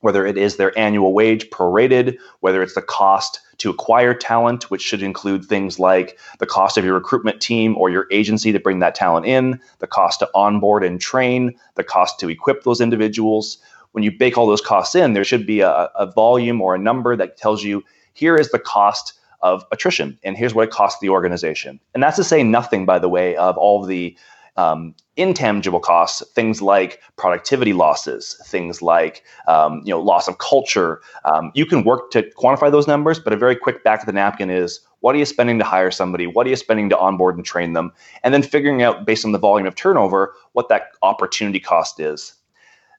whether 0.00 0.26
it 0.26 0.38
is 0.38 0.56
their 0.56 0.76
annual 0.78 1.12
wage 1.12 1.50
prorated, 1.50 2.16
whether 2.40 2.62
it's 2.62 2.74
the 2.74 2.82
cost 2.82 3.40
to 3.58 3.70
acquire 3.70 4.14
talent, 4.14 4.70
which 4.70 4.82
should 4.82 5.02
include 5.02 5.44
things 5.44 5.78
like 5.80 6.18
the 6.38 6.46
cost 6.46 6.78
of 6.78 6.84
your 6.84 6.94
recruitment 6.94 7.40
team 7.40 7.76
or 7.76 7.90
your 7.90 8.06
agency 8.12 8.52
to 8.52 8.60
bring 8.60 8.78
that 8.78 8.94
talent 8.94 9.26
in, 9.26 9.60
the 9.80 9.86
cost 9.86 10.20
to 10.20 10.30
onboard 10.34 10.84
and 10.84 11.00
train, 11.00 11.52
the 11.74 11.82
cost 11.82 12.20
to 12.20 12.28
equip 12.28 12.62
those 12.62 12.80
individuals. 12.80 13.58
When 13.92 14.04
you 14.04 14.12
bake 14.12 14.38
all 14.38 14.46
those 14.46 14.60
costs 14.60 14.94
in, 14.94 15.12
there 15.12 15.24
should 15.24 15.46
be 15.46 15.60
a, 15.60 15.90
a 15.96 16.10
volume 16.10 16.60
or 16.60 16.74
a 16.74 16.78
number 16.78 17.16
that 17.16 17.36
tells 17.36 17.64
you 17.64 17.82
here 18.12 18.36
is 18.36 18.50
the 18.50 18.58
cost 18.60 19.14
of 19.40 19.64
attrition, 19.72 20.18
and 20.22 20.36
here's 20.36 20.54
what 20.54 20.68
it 20.68 20.70
costs 20.70 21.00
the 21.00 21.08
organization. 21.08 21.80
And 21.94 22.02
that's 22.02 22.16
to 22.16 22.24
say 22.24 22.42
nothing, 22.42 22.86
by 22.86 22.98
the 22.98 23.08
way, 23.08 23.36
of 23.36 23.56
all 23.56 23.82
of 23.82 23.88
the 23.88 24.16
um, 24.58 24.94
intangible 25.16 25.78
costs, 25.78 26.22
things 26.32 26.60
like 26.60 27.00
productivity 27.16 27.72
losses, 27.72 28.40
things 28.46 28.82
like 28.82 29.22
um, 29.46 29.82
you 29.84 29.90
know 29.90 30.00
loss 30.00 30.28
of 30.28 30.38
culture. 30.38 31.00
Um, 31.24 31.52
you 31.54 31.64
can 31.64 31.84
work 31.84 32.10
to 32.10 32.22
quantify 32.36 32.70
those 32.70 32.88
numbers, 32.88 33.20
but 33.20 33.32
a 33.32 33.36
very 33.36 33.54
quick 33.54 33.84
back 33.84 34.00
of 34.00 34.06
the 34.06 34.12
napkin 34.12 34.50
is 34.50 34.80
what 35.00 35.14
are 35.14 35.18
you 35.18 35.24
spending 35.24 35.58
to 35.58 35.64
hire 35.64 35.92
somebody? 35.92 36.26
What 36.26 36.46
are 36.46 36.50
you 36.50 36.56
spending 36.56 36.88
to 36.90 36.98
onboard 36.98 37.36
and 37.36 37.44
train 37.44 37.72
them? 37.72 37.92
And 38.24 38.34
then 38.34 38.42
figuring 38.42 38.82
out 38.82 39.06
based 39.06 39.24
on 39.24 39.30
the 39.30 39.38
volume 39.38 39.66
of 39.66 39.76
turnover 39.76 40.34
what 40.52 40.68
that 40.70 40.88
opportunity 41.02 41.60
cost 41.60 42.00
is. 42.00 42.34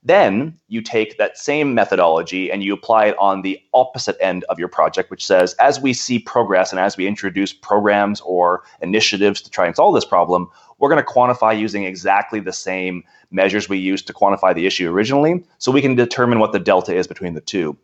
Then 0.01 0.58
you 0.70 0.82
take 0.82 1.18
that 1.18 1.38
same 1.38 1.74
methodology 1.74 2.50
and 2.50 2.63
you 2.63 2.74
apply 2.74 3.08
it 3.08 3.18
on 3.20 3.41
the 3.41 3.62
opposite 3.74 4.15
end 4.22 4.46
of 4.46 4.58
your 4.58 4.70
project, 4.70 5.12
which 5.12 5.25
says, 5.25 5.53
as 5.56 5.82
we 5.82 5.91
see 5.94 6.20
progress 6.20 6.72
and 6.72 6.79
as 6.79 6.96
we 6.96 7.06
introduce 7.06 7.51
programs 7.51 8.22
or 8.22 8.63
initiatives 8.82 9.41
to 9.41 9.50
try 9.50 9.65
and 9.65 9.75
solve 9.75 9.94
this 9.94 10.06
problem, 10.06 10.50
we're 10.77 10.89
going 10.89 11.03
to 11.03 11.12
quantify 11.12 11.58
using 11.58 11.84
exactly 11.84 12.39
the 12.39 12.53
same 12.53 13.03
measures 13.29 13.68
we 13.68 13.77
used 13.77 14.08
to 14.08 14.13
quantify 14.13 14.56
the 14.56 14.65
issue 14.65 14.89
originally, 14.89 15.44
so 15.58 15.72
we 15.72 15.82
can 15.82 15.96
determine 15.96 16.39
what 16.39 16.53
the 16.53 16.60
delta 16.60 16.96
is 16.96 17.06
between 17.06 17.34
the 17.34 17.41
two. 17.41 17.77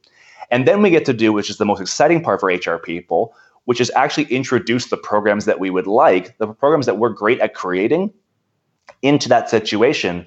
And 0.52 0.66
then 0.66 0.82
we 0.82 0.90
get 0.90 1.06
to 1.06 1.14
do, 1.14 1.34
which 1.34 1.50
is 1.50 1.58
the 1.58 1.66
most 1.66 1.82
exciting 1.82 2.24
part 2.24 2.40
for 2.40 2.48
HR 2.48 2.78
people, 2.78 3.36
which 3.66 3.82
is 3.82 3.92
actually 3.96 4.26
introduce 4.26 4.88
the 4.88 4.98
programs 4.98 5.46
that 5.46 5.60
we 5.60 5.70
would 5.70 5.88
like, 5.88 6.38
the 6.38 6.48
programs 6.48 6.86
that 6.86 6.98
we're 6.98 7.10
great 7.10 7.40
at 7.42 7.54
creating 7.54 8.14
into 9.02 9.28
that 9.28 9.50
situation 9.50 10.26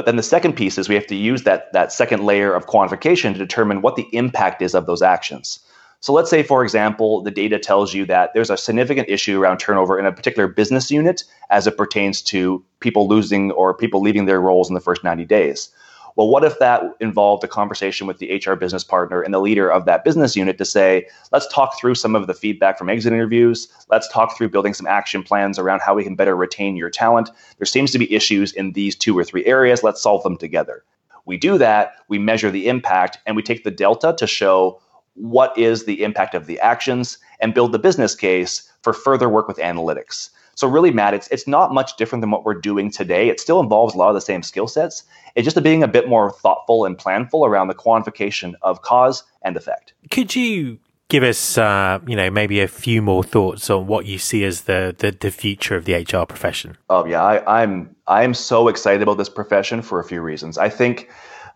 but 0.00 0.06
then 0.06 0.16
the 0.16 0.22
second 0.22 0.54
piece 0.54 0.78
is 0.78 0.88
we 0.88 0.94
have 0.94 1.06
to 1.08 1.14
use 1.14 1.42
that, 1.42 1.70
that 1.74 1.92
second 1.92 2.24
layer 2.24 2.54
of 2.54 2.64
quantification 2.64 3.34
to 3.34 3.38
determine 3.38 3.82
what 3.82 3.96
the 3.96 4.06
impact 4.12 4.62
is 4.62 4.74
of 4.74 4.86
those 4.86 5.02
actions. 5.02 5.60
So 6.00 6.14
let's 6.14 6.30
say, 6.30 6.42
for 6.42 6.62
example, 6.62 7.20
the 7.20 7.30
data 7.30 7.58
tells 7.58 7.92
you 7.92 8.06
that 8.06 8.32
there's 8.32 8.48
a 8.48 8.56
significant 8.56 9.10
issue 9.10 9.38
around 9.38 9.58
turnover 9.58 9.98
in 9.98 10.06
a 10.06 10.12
particular 10.12 10.48
business 10.48 10.90
unit 10.90 11.24
as 11.50 11.66
it 11.66 11.76
pertains 11.76 12.22
to 12.22 12.64
people 12.80 13.08
losing 13.08 13.50
or 13.50 13.74
people 13.74 14.00
leaving 14.00 14.24
their 14.24 14.40
roles 14.40 14.70
in 14.70 14.74
the 14.74 14.80
first 14.80 15.04
90 15.04 15.26
days. 15.26 15.68
Well, 16.16 16.28
what 16.28 16.44
if 16.44 16.58
that 16.58 16.82
involved 17.00 17.44
a 17.44 17.48
conversation 17.48 18.06
with 18.06 18.18
the 18.18 18.42
HR 18.44 18.54
business 18.54 18.84
partner 18.84 19.22
and 19.22 19.32
the 19.32 19.40
leader 19.40 19.70
of 19.70 19.84
that 19.84 20.04
business 20.04 20.36
unit 20.36 20.58
to 20.58 20.64
say, 20.64 21.06
let's 21.32 21.46
talk 21.48 21.78
through 21.78 21.94
some 21.94 22.14
of 22.14 22.26
the 22.26 22.34
feedback 22.34 22.78
from 22.78 22.88
exit 22.88 23.12
interviews. 23.12 23.68
Let's 23.88 24.08
talk 24.08 24.36
through 24.36 24.50
building 24.50 24.74
some 24.74 24.86
action 24.86 25.22
plans 25.22 25.58
around 25.58 25.80
how 25.80 25.94
we 25.94 26.04
can 26.04 26.16
better 26.16 26.36
retain 26.36 26.76
your 26.76 26.90
talent. 26.90 27.30
There 27.58 27.66
seems 27.66 27.92
to 27.92 27.98
be 27.98 28.12
issues 28.12 28.52
in 28.52 28.72
these 28.72 28.96
two 28.96 29.16
or 29.16 29.24
three 29.24 29.44
areas. 29.46 29.82
Let's 29.82 30.02
solve 30.02 30.22
them 30.22 30.36
together. 30.36 30.84
We 31.26 31.36
do 31.36 31.58
that, 31.58 31.92
we 32.08 32.18
measure 32.18 32.50
the 32.50 32.66
impact, 32.66 33.18
and 33.26 33.36
we 33.36 33.42
take 33.42 33.62
the 33.62 33.70
delta 33.70 34.14
to 34.18 34.26
show 34.26 34.80
what 35.14 35.56
is 35.56 35.84
the 35.84 36.02
impact 36.02 36.34
of 36.34 36.46
the 36.46 36.58
actions 36.60 37.18
and 37.40 37.54
build 37.54 37.72
the 37.72 37.78
business 37.78 38.14
case 38.14 38.70
for 38.82 38.92
further 38.92 39.28
work 39.28 39.46
with 39.46 39.58
analytics. 39.58 40.30
So 40.60 40.68
really, 40.68 40.90
Matt, 40.90 41.14
it's 41.14 41.26
it's 41.28 41.46
not 41.46 41.72
much 41.72 41.96
different 41.96 42.20
than 42.20 42.30
what 42.30 42.44
we're 42.44 42.52
doing 42.52 42.90
today. 42.90 43.30
It 43.30 43.40
still 43.40 43.60
involves 43.60 43.94
a 43.94 43.96
lot 43.96 44.10
of 44.10 44.14
the 44.14 44.20
same 44.20 44.42
skill 44.42 44.68
sets. 44.68 45.04
It's 45.34 45.46
just 45.46 45.62
being 45.62 45.82
a 45.82 45.88
bit 45.88 46.06
more 46.06 46.30
thoughtful 46.30 46.84
and 46.84 46.98
planful 46.98 47.48
around 47.48 47.68
the 47.68 47.74
quantification 47.74 48.52
of 48.60 48.82
cause 48.82 49.24
and 49.40 49.56
effect. 49.56 49.94
Could 50.10 50.36
you 50.36 50.78
give 51.08 51.22
us, 51.22 51.56
uh, 51.56 52.00
you 52.06 52.14
know, 52.14 52.30
maybe 52.30 52.60
a 52.60 52.68
few 52.68 53.00
more 53.00 53.24
thoughts 53.24 53.70
on 53.70 53.86
what 53.86 54.04
you 54.04 54.18
see 54.18 54.44
as 54.44 54.64
the 54.64 54.94
the, 54.98 55.12
the 55.12 55.30
future 55.30 55.76
of 55.76 55.86
the 55.86 55.94
HR 55.94 56.26
profession? 56.26 56.76
Oh 56.90 57.06
yeah, 57.06 57.22
I, 57.22 57.62
I'm 57.62 57.96
I'm 58.06 58.34
so 58.34 58.68
excited 58.68 59.00
about 59.00 59.16
this 59.16 59.30
profession 59.30 59.80
for 59.80 59.98
a 59.98 60.04
few 60.04 60.20
reasons. 60.20 60.58
I 60.58 60.68
think 60.68 61.08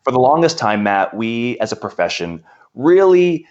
for 0.03 0.13
the 0.13 0.19
longest 0.19 0.57
time, 0.57 0.83
Matt, 0.83 1.15
we 1.15 1.59
as 1.59 1.73
a 1.73 1.77
profession 1.77 2.43
really 2.73 3.47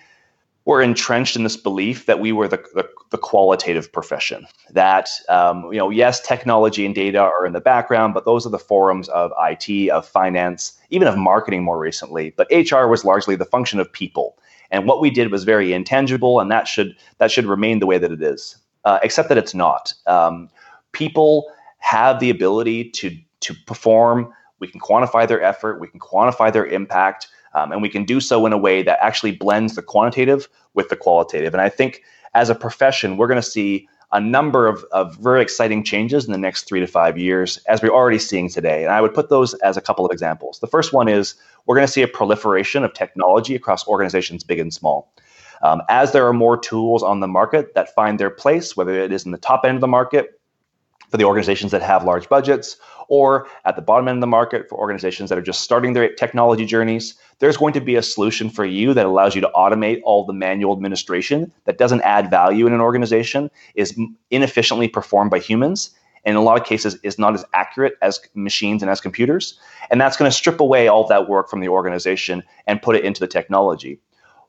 were 0.66 0.82
entrenched 0.82 1.36
in 1.36 1.44
this 1.44 1.58
belief 1.58 2.06
that 2.06 2.20
we 2.20 2.32
were 2.32 2.48
the, 2.48 2.58
the, 2.74 2.90
the 3.14 3.18
qualitative 3.20 3.92
profession. 3.94 4.48
That, 4.72 5.08
um, 5.30 5.72
you 5.72 5.78
know, 5.78 5.92
yes, 5.92 6.20
technology 6.20 6.84
and 6.84 6.96
data 6.96 7.20
are 7.20 7.46
in 7.46 7.54
the 7.54 7.62
background, 7.62 8.16
but 8.16 8.26
those 8.26 8.44
are 8.44 8.50
the 8.50 8.58
forums 8.58 9.08
of 9.10 9.32
IT, 9.40 9.90
of 9.92 10.08
finance, 10.08 10.74
even 10.90 11.08
of 11.08 11.16
marketing 11.16 11.64
more 11.64 11.78
recently. 11.78 12.32
But 12.36 12.48
HR 12.52 12.88
was 12.88 13.06
largely 13.06 13.36
the 13.36 13.46
function 13.46 13.80
of 13.80 13.94
people. 13.94 14.40
And 14.72 14.88
what 14.88 15.00
we 15.00 15.12
did 15.12 15.30
was 15.32 15.44
very 15.44 15.74
intangible, 15.74 16.40
and 16.40 16.50
that 16.50 16.68
should, 16.68 16.96
that 17.20 17.30
should 17.30 17.46
remain 17.46 17.78
the 17.78 17.86
way 17.86 18.00
that 18.00 18.12
it 18.12 18.24
is, 18.24 18.58
uh, 18.84 18.98
except 19.04 19.30
that 19.30 19.38
it's 19.38 19.54
not. 19.54 19.94
Um, 20.08 20.50
people 20.92 21.46
have 21.78 22.20
the 22.20 22.32
ability 22.32 22.90
to, 22.90 23.16
to 23.42 23.54
perform. 23.68 24.34
We 24.58 24.68
can 24.68 24.82
quantify 24.82 25.28
their 25.28 25.44
effort, 25.44 25.80
we 25.80 25.88
can 25.88 26.00
quantify 26.00 26.52
their 26.52 26.66
impact. 26.66 27.28
Um, 27.56 27.72
and 27.72 27.84
we 27.84 27.90
can 27.90 28.04
do 28.04 28.20
so 28.20 28.48
in 28.48 28.54
a 28.54 28.58
way 28.58 28.82
that 28.82 28.98
actually 29.00 29.34
blends 29.34 29.76
the 29.76 29.84
quantitative 29.84 30.50
with 30.74 30.90
the 30.90 30.96
qualitative. 30.96 31.54
And 31.54 31.62
I 31.62 31.70
think 31.70 32.02
as 32.34 32.50
a 32.50 32.56
profession, 32.56 33.18
we're 33.18 33.28
going 33.28 33.42
to 33.42 33.48
see 33.48 33.88
a 34.12 34.20
number 34.20 34.68
of, 34.68 34.86
of 34.92 35.18
very 35.18 35.42
exciting 35.42 35.84
changes 35.84 36.26
in 36.26 36.32
the 36.32 36.38
next 36.38 36.64
three 36.64 36.80
to 36.80 36.88
five 36.88 37.18
years, 37.18 37.58
as 37.68 37.82
we're 37.82 37.94
already 37.94 38.20
seeing 38.20 38.48
today. 38.48 38.84
And 38.84 38.94
I 38.94 39.02
would 39.02 39.14
put 39.14 39.30
those 39.30 39.56
as 39.56 39.76
a 39.76 39.82
couple 39.82 40.06
of 40.06 40.12
examples. 40.12 40.60
The 40.60 40.68
first 40.68 40.94
one 40.94 41.08
is 41.08 41.34
we're 41.66 41.76
going 41.76 41.88
to 41.88 41.92
see 41.92 42.04
a 42.04 42.08
proliferation 42.08 42.84
of 42.84 42.94
technology 42.94 43.56
across 43.56 43.88
organizations 43.88 44.44
big 44.44 44.60
and 44.60 44.72
small. 44.72 45.12
Um, 45.64 45.82
as 45.90 46.12
there 46.12 46.28
are 46.28 46.34
more 46.34 46.58
tools 46.58 47.02
on 47.02 47.22
the 47.22 47.28
market 47.28 47.74
that 47.74 47.96
find 47.96 48.20
their 48.20 48.30
place, 48.30 48.78
whether 48.78 48.94
it 48.94 49.12
is 49.12 49.26
in 49.26 49.32
the 49.32 49.38
top 49.38 49.66
end 49.66 49.76
of 49.76 49.82
the 49.82 49.88
market 49.88 50.40
for 51.14 51.18
the 51.18 51.26
organizations 51.26 51.72
that 51.72 51.84
have 51.84 52.04
large 52.04 52.28
budgets 52.28 52.76
or 53.08 53.46
at 53.66 53.76
the 53.76 53.84
bottom 53.84 54.08
end 54.08 54.18
of 54.18 54.22
the 54.22 54.26
market 54.26 54.68
for 54.68 54.80
organizations 54.80 55.30
that 55.30 55.38
are 55.38 55.44
just 55.44 55.62
starting 55.62 55.94
their 55.94 56.12
technology 56.16 56.66
journeys, 56.66 57.14
there's 57.38 57.56
going 57.56 57.72
to 57.72 57.80
be 57.80 57.94
a 57.94 58.02
solution 58.02 58.50
for 58.50 58.66
you 58.66 58.96
that 58.96 59.06
allows 59.06 59.36
you 59.36 59.42
to 59.42 59.52
automate 59.56 60.02
all 60.06 60.26
the 60.26 60.34
manual 60.34 60.74
administration 60.74 61.52
that 61.66 61.78
doesn't 61.78 62.02
add 62.02 62.32
value 62.32 62.66
in 62.66 62.74
an 62.74 62.82
organization, 62.82 63.52
is 63.76 63.96
inefficiently 64.32 64.88
performed 64.88 65.30
by 65.30 65.38
humans, 65.38 65.92
and 66.26 66.32
in 66.32 66.36
a 66.36 66.42
lot 66.42 66.60
of 66.60 66.66
cases 66.66 66.98
is 67.04 67.20
not 67.20 67.36
as 67.36 67.46
accurate 67.54 67.94
as 68.02 68.20
machines 68.34 68.82
and 68.82 68.90
as 68.90 69.00
computers. 69.00 69.60
And 69.92 70.02
that's 70.02 70.18
going 70.18 70.32
to 70.32 70.36
strip 70.36 70.60
away 70.60 70.88
all 70.88 71.06
that 71.10 71.30
work 71.30 71.48
from 71.48 71.60
the 71.60 71.70
organization 71.70 72.42
and 72.66 72.82
put 72.82 72.96
it 72.96 73.06
into 73.06 73.20
the 73.20 73.28
technology. 73.28 74.00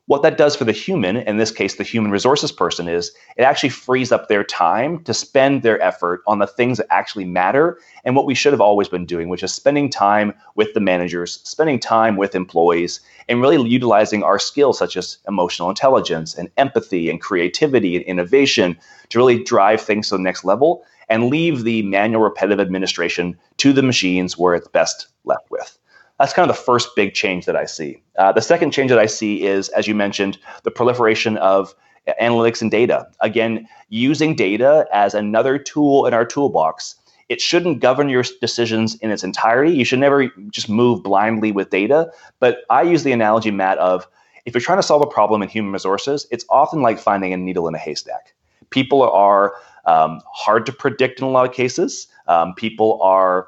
What 0.07 0.21
that 0.21 0.37
does 0.37 0.55
for 0.55 0.65
the 0.65 0.71
human, 0.71 1.17
in 1.17 1.37
this 1.37 1.49
case, 1.49 1.75
the 1.75 1.83
human 1.83 2.11
resources 2.11 2.51
person, 2.51 2.87
is 2.87 3.11
it 3.37 3.41
actually 3.41 3.69
frees 3.69 4.11
up 4.11 4.27
their 4.27 4.43
time 4.43 5.03
to 5.05 5.15
spend 5.15 5.63
their 5.63 5.81
effort 5.81 6.21
on 6.27 6.37
the 6.37 6.45
things 6.45 6.77
that 6.77 6.85
actually 6.91 7.25
matter 7.25 7.79
and 8.03 8.15
what 8.15 8.27
we 8.27 8.35
should 8.35 8.53
have 8.53 8.61
always 8.61 8.87
been 8.87 9.07
doing, 9.07 9.29
which 9.29 9.41
is 9.41 9.51
spending 9.51 9.89
time 9.89 10.31
with 10.53 10.75
the 10.75 10.79
managers, 10.79 11.39
spending 11.43 11.79
time 11.79 12.17
with 12.17 12.35
employees, 12.35 12.99
and 13.27 13.41
really 13.41 13.67
utilizing 13.67 14.21
our 14.21 14.37
skills 14.37 14.77
such 14.77 14.95
as 14.95 15.17
emotional 15.27 15.69
intelligence 15.69 16.35
and 16.35 16.51
empathy 16.57 17.09
and 17.09 17.19
creativity 17.19 17.95
and 17.95 18.05
innovation 18.05 18.77
to 19.09 19.17
really 19.17 19.43
drive 19.43 19.81
things 19.81 20.09
to 20.09 20.17
the 20.17 20.23
next 20.23 20.45
level 20.45 20.83
and 21.09 21.29
leave 21.31 21.63
the 21.63 21.81
manual 21.81 22.21
repetitive 22.21 22.59
administration 22.59 23.35
to 23.57 23.73
the 23.73 23.81
machines 23.81 24.37
where 24.37 24.53
it's 24.53 24.67
best 24.67 25.07
left 25.23 25.49
with. 25.49 25.79
That's 26.19 26.33
kind 26.33 26.49
of 26.49 26.55
the 26.55 26.61
first 26.61 26.95
big 26.95 27.13
change 27.13 27.45
that 27.45 27.55
I 27.55 27.65
see. 27.65 28.01
Uh, 28.17 28.31
the 28.31 28.41
second 28.41 28.71
change 28.71 28.89
that 28.89 28.99
I 28.99 29.05
see 29.05 29.43
is, 29.43 29.69
as 29.69 29.87
you 29.87 29.95
mentioned, 29.95 30.37
the 30.63 30.71
proliferation 30.71 31.37
of 31.37 31.75
analytics 32.21 32.61
and 32.61 32.71
data. 32.71 33.07
Again, 33.19 33.67
using 33.89 34.35
data 34.35 34.87
as 34.93 35.13
another 35.13 35.57
tool 35.57 36.05
in 36.05 36.13
our 36.13 36.25
toolbox. 36.25 36.95
It 37.27 37.41
shouldn't 37.41 37.79
govern 37.79 38.07
your 38.07 38.23
decisions 38.39 38.95
in 38.95 39.09
its 39.09 39.23
entirety. 39.23 39.71
You 39.71 39.83
should 39.83 39.99
never 39.99 40.27
just 40.51 40.69
move 40.69 41.01
blindly 41.01 41.51
with 41.51 41.71
data. 41.71 42.11
But 42.39 42.59
I 42.69 42.83
use 42.83 43.03
the 43.03 43.11
analogy, 43.11 43.49
Matt, 43.49 43.79
of 43.79 44.07
if 44.45 44.53
you're 44.53 44.61
trying 44.61 44.77
to 44.77 44.83
solve 44.83 45.01
a 45.01 45.07
problem 45.07 45.41
in 45.41 45.49
human 45.49 45.73
resources, 45.73 46.27
it's 46.29 46.45
often 46.49 46.81
like 46.81 46.99
finding 46.99 47.33
a 47.33 47.37
needle 47.37 47.67
in 47.67 47.73
a 47.73 47.79
haystack. 47.79 48.33
People 48.69 49.01
are 49.01 49.55
um, 49.85 50.21
hard 50.31 50.67
to 50.67 50.71
predict 50.71 51.19
in 51.19 51.25
a 51.25 51.29
lot 51.29 51.49
of 51.49 51.55
cases. 51.55 52.07
Um, 52.27 52.53
people 52.53 53.01
are 53.01 53.47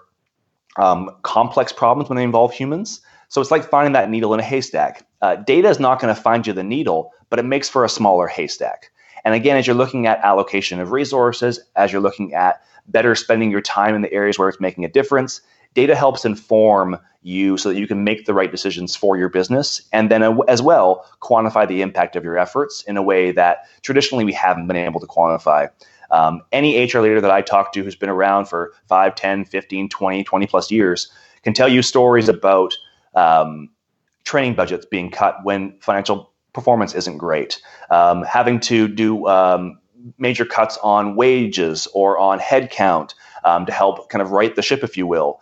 um, 0.78 1.10
complex 1.24 1.72
problems 1.72 2.10
when 2.10 2.18
they 2.18 2.24
involve 2.24 2.54
humans. 2.54 3.02
So 3.30 3.42
it's 3.42 3.52
like 3.52 3.70
finding 3.70 3.94
that 3.94 4.10
needle 4.10 4.34
in 4.34 4.40
a 4.40 4.44
haystack. 4.44 5.06
Uh, 5.22 5.36
data 5.36 5.70
is 5.70 5.80
not 5.80 6.00
going 6.00 6.14
to 6.14 6.22
find 6.22 6.48
you 6.48 6.54
the 6.54 6.64
needle, 6.64 7.12
but 7.30 7.40
it 7.40 7.46
makes 7.46 7.68
for 7.68 7.84
a 7.84 7.90
smaller 7.90 8.28
haystack. 8.28 8.92
And 9.26 9.34
again, 9.34 9.58
as 9.58 9.68
you're 9.68 9.76
looking 9.76 10.08
at 10.08 10.20
allocation 10.20 10.80
of 10.80 10.92
resources, 10.92 11.60
as 11.76 11.92
you're 11.92 12.02
looking 12.02 12.34
at 12.34 12.64
better 12.88 13.16
spending 13.16 13.52
your 13.52 13.62
time 13.62 13.96
in 13.96 14.02
the 14.02 14.14
areas 14.14 14.40
where 14.40 14.48
it's 14.48 14.62
making 14.62 14.86
a 14.86 14.90
difference, 14.90 15.42
data 15.74 15.96
helps 15.96 16.24
inform 16.24 16.98
you 17.24 17.58
so 17.58 17.70
that 17.70 17.78
you 17.78 17.88
can 17.88 18.04
make 18.04 18.26
the 18.26 18.34
right 18.34 18.52
decisions 18.52 18.96
for 18.96 19.18
your 19.18 19.28
business 19.28 19.82
and 19.92 20.10
then 20.10 20.24
as 20.48 20.62
well 20.62 21.06
quantify 21.22 21.68
the 21.68 21.82
impact 21.82 22.16
of 22.16 22.24
your 22.24 22.38
efforts 22.38 22.84
in 22.84 22.96
a 22.96 23.02
way 23.02 23.32
that 23.32 23.68
traditionally 23.82 24.24
we 24.24 24.32
haven't 24.32 24.68
been 24.68 24.78
able 24.78 25.00
to 25.02 25.08
quantify. 25.08 25.70
Um, 26.12 26.42
any 26.52 26.84
HR 26.86 27.00
leader 27.00 27.22
that 27.22 27.32
I 27.32 27.42
talk 27.42 27.74
to 27.74 27.84
who's 27.84 27.96
been 27.96 28.10
around 28.10 28.46
for 28.46 28.74
5, 28.88 29.16
10, 29.16 29.46
15, 29.46 29.90
20, 29.90 30.24
20 30.24 30.48
plus 30.48 30.72
years 30.72 31.12
can 31.44 31.54
tell 31.54 31.70
you 31.70 31.82
stories 31.82 32.30
about 32.30 32.74
um, 33.16 33.70
training 34.24 34.56
budgets 34.56 34.86
being 34.86 35.10
cut 35.10 35.38
when 35.44 35.78
financial 35.80 36.32
performance 36.54 36.94
isn't 36.94 37.18
great, 37.18 37.62
um, 37.92 38.24
having 38.24 38.60
to 38.60 38.88
do 38.88 39.28
um, 39.28 39.80
major 40.18 40.46
cuts 40.46 40.78
on 40.84 41.16
wages 41.16 41.88
or 41.94 42.18
on 42.18 42.40
headcount 42.40 43.14
um, 43.46 43.66
to 43.66 43.72
help 43.72 44.10
kind 44.10 44.22
of 44.22 44.32
right 44.32 44.56
the 44.56 44.62
ship, 44.62 44.84
if 44.84 44.98
you 44.98 45.08
will. 45.08 45.40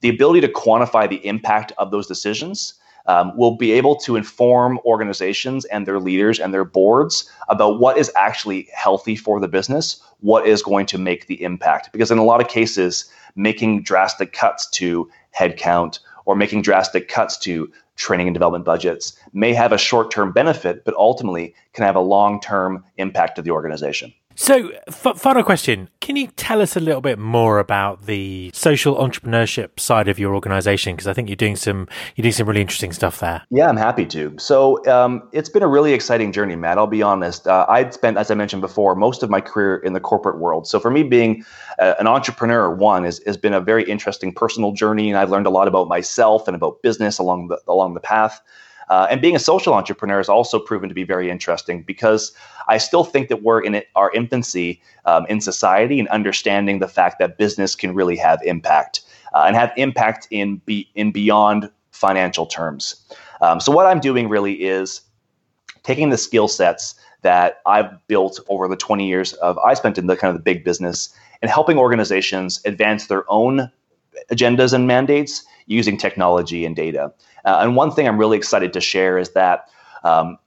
The 0.00 0.08
ability 0.08 0.40
to 0.42 0.48
quantify 0.48 1.08
the 1.08 1.24
impact 1.26 1.72
of 1.78 1.90
those 1.90 2.06
decisions 2.06 2.74
um, 3.08 3.36
will 3.36 3.56
be 3.56 3.72
able 3.72 3.96
to 3.96 4.16
inform 4.16 4.78
organizations 4.84 5.64
and 5.64 5.86
their 5.86 5.98
leaders 5.98 6.38
and 6.38 6.54
their 6.54 6.64
boards 6.64 7.28
about 7.48 7.80
what 7.80 7.98
is 7.98 8.12
actually 8.14 8.68
healthy 8.72 9.16
for 9.16 9.40
the 9.40 9.48
business, 9.48 10.00
what 10.20 10.46
is 10.46 10.62
going 10.62 10.86
to 10.86 10.98
make 10.98 11.26
the 11.26 11.42
impact. 11.42 11.90
Because 11.90 12.10
in 12.10 12.18
a 12.18 12.24
lot 12.24 12.40
of 12.40 12.48
cases, 12.48 13.10
making 13.34 13.82
drastic 13.82 14.32
cuts 14.32 14.68
to 14.70 15.10
headcount 15.36 15.98
or 16.26 16.36
making 16.36 16.62
drastic 16.62 17.08
cuts 17.08 17.38
to 17.38 17.72
training 17.96 18.28
and 18.28 18.34
development 18.34 18.64
budgets 18.64 19.18
may 19.32 19.54
have 19.54 19.72
a 19.72 19.78
short 19.78 20.10
term 20.10 20.30
benefit, 20.30 20.84
but 20.84 20.94
ultimately 20.94 21.54
can 21.72 21.84
have 21.84 21.96
a 21.96 22.00
long 22.00 22.40
term 22.40 22.84
impact 22.98 23.36
to 23.36 23.42
the 23.42 23.50
organization. 23.50 24.12
So, 24.40 24.70
f- 24.86 25.18
final 25.18 25.42
question. 25.42 25.90
Can 26.00 26.14
you 26.14 26.28
tell 26.28 26.62
us 26.62 26.76
a 26.76 26.80
little 26.80 27.00
bit 27.00 27.18
more 27.18 27.58
about 27.58 28.06
the 28.06 28.52
social 28.54 28.94
entrepreneurship 28.94 29.80
side 29.80 30.06
of 30.06 30.16
your 30.20 30.32
organization? 30.32 30.94
Because 30.94 31.08
I 31.08 31.12
think 31.12 31.28
you're 31.28 31.34
doing 31.34 31.56
some 31.56 31.88
you're 32.14 32.22
doing 32.22 32.32
some 32.32 32.46
really 32.46 32.60
interesting 32.60 32.92
stuff 32.92 33.18
there. 33.18 33.42
Yeah, 33.50 33.68
I'm 33.68 33.76
happy 33.76 34.06
to. 34.06 34.36
So, 34.38 34.86
um, 34.86 35.28
it's 35.32 35.48
been 35.48 35.64
a 35.64 35.66
really 35.66 35.92
exciting 35.92 36.30
journey, 36.30 36.54
Matt. 36.54 36.78
I'll 36.78 36.86
be 36.86 37.02
honest. 37.02 37.48
Uh, 37.48 37.66
I'd 37.68 37.92
spent, 37.92 38.16
as 38.16 38.30
I 38.30 38.36
mentioned 38.36 38.62
before, 38.62 38.94
most 38.94 39.24
of 39.24 39.28
my 39.28 39.40
career 39.40 39.78
in 39.78 39.92
the 39.92 40.00
corporate 40.00 40.38
world. 40.38 40.68
So, 40.68 40.78
for 40.78 40.92
me, 40.92 41.02
being 41.02 41.44
uh, 41.80 41.94
an 41.98 42.06
entrepreneur, 42.06 42.72
one 42.72 43.04
is, 43.04 43.20
has 43.26 43.36
been 43.36 43.54
a 43.54 43.60
very 43.60 43.82
interesting 43.90 44.32
personal 44.32 44.70
journey, 44.70 45.10
and 45.10 45.18
I've 45.18 45.30
learned 45.30 45.48
a 45.48 45.50
lot 45.50 45.66
about 45.66 45.88
myself 45.88 46.46
and 46.46 46.54
about 46.54 46.80
business 46.80 47.18
along 47.18 47.48
the 47.48 47.60
along 47.66 47.94
the 47.94 48.00
path. 48.00 48.40
Uh, 48.90 49.06
and 49.10 49.20
being 49.20 49.36
a 49.36 49.38
social 49.38 49.74
entrepreneur 49.74 50.18
has 50.18 50.28
also 50.28 50.58
proven 50.58 50.88
to 50.88 50.94
be 50.94 51.04
very 51.04 51.30
interesting 51.30 51.82
because 51.82 52.32
I 52.68 52.78
still 52.78 53.04
think 53.04 53.28
that 53.28 53.42
we're 53.42 53.60
in 53.60 53.82
our 53.94 54.10
infancy 54.12 54.80
um, 55.04 55.26
in 55.28 55.40
society 55.40 55.98
and 55.98 56.08
understanding 56.08 56.78
the 56.78 56.88
fact 56.88 57.18
that 57.18 57.38
business 57.38 57.74
can 57.74 57.94
really 57.94 58.16
have 58.16 58.40
impact 58.44 59.02
uh, 59.34 59.44
and 59.46 59.56
have 59.56 59.72
impact 59.76 60.28
in 60.30 60.56
be, 60.64 60.88
in 60.94 61.12
beyond 61.12 61.70
financial 61.92 62.46
terms. 62.46 62.96
Um, 63.40 63.60
so 63.60 63.72
what 63.72 63.86
I'm 63.86 64.00
doing 64.00 64.28
really 64.28 64.54
is 64.54 65.00
taking 65.82 66.10
the 66.10 66.18
skill 66.18 66.48
sets 66.48 66.94
that 67.22 67.60
I've 67.66 68.06
built 68.06 68.40
over 68.48 68.68
the 68.68 68.76
20 68.76 69.06
years 69.08 69.32
of 69.34 69.58
I 69.58 69.74
spent 69.74 69.98
in 69.98 70.06
the 70.06 70.16
kind 70.16 70.30
of 70.30 70.36
the 70.36 70.42
big 70.42 70.64
business 70.64 71.14
and 71.42 71.50
helping 71.50 71.78
organizations 71.78 72.60
advance 72.64 73.06
their 73.06 73.24
own 73.30 73.70
agendas 74.30 74.72
and 74.72 74.86
mandates 74.86 75.44
using 75.66 75.96
technology 75.96 76.64
and 76.64 76.74
data. 76.74 77.12
Uh, 77.44 77.58
and 77.60 77.76
one 77.76 77.90
thing 77.90 78.08
I'm 78.08 78.18
really 78.18 78.36
excited 78.36 78.72
to 78.72 78.80
share 78.80 79.18
is 79.18 79.30
that 79.30 79.68
um, 80.04 80.38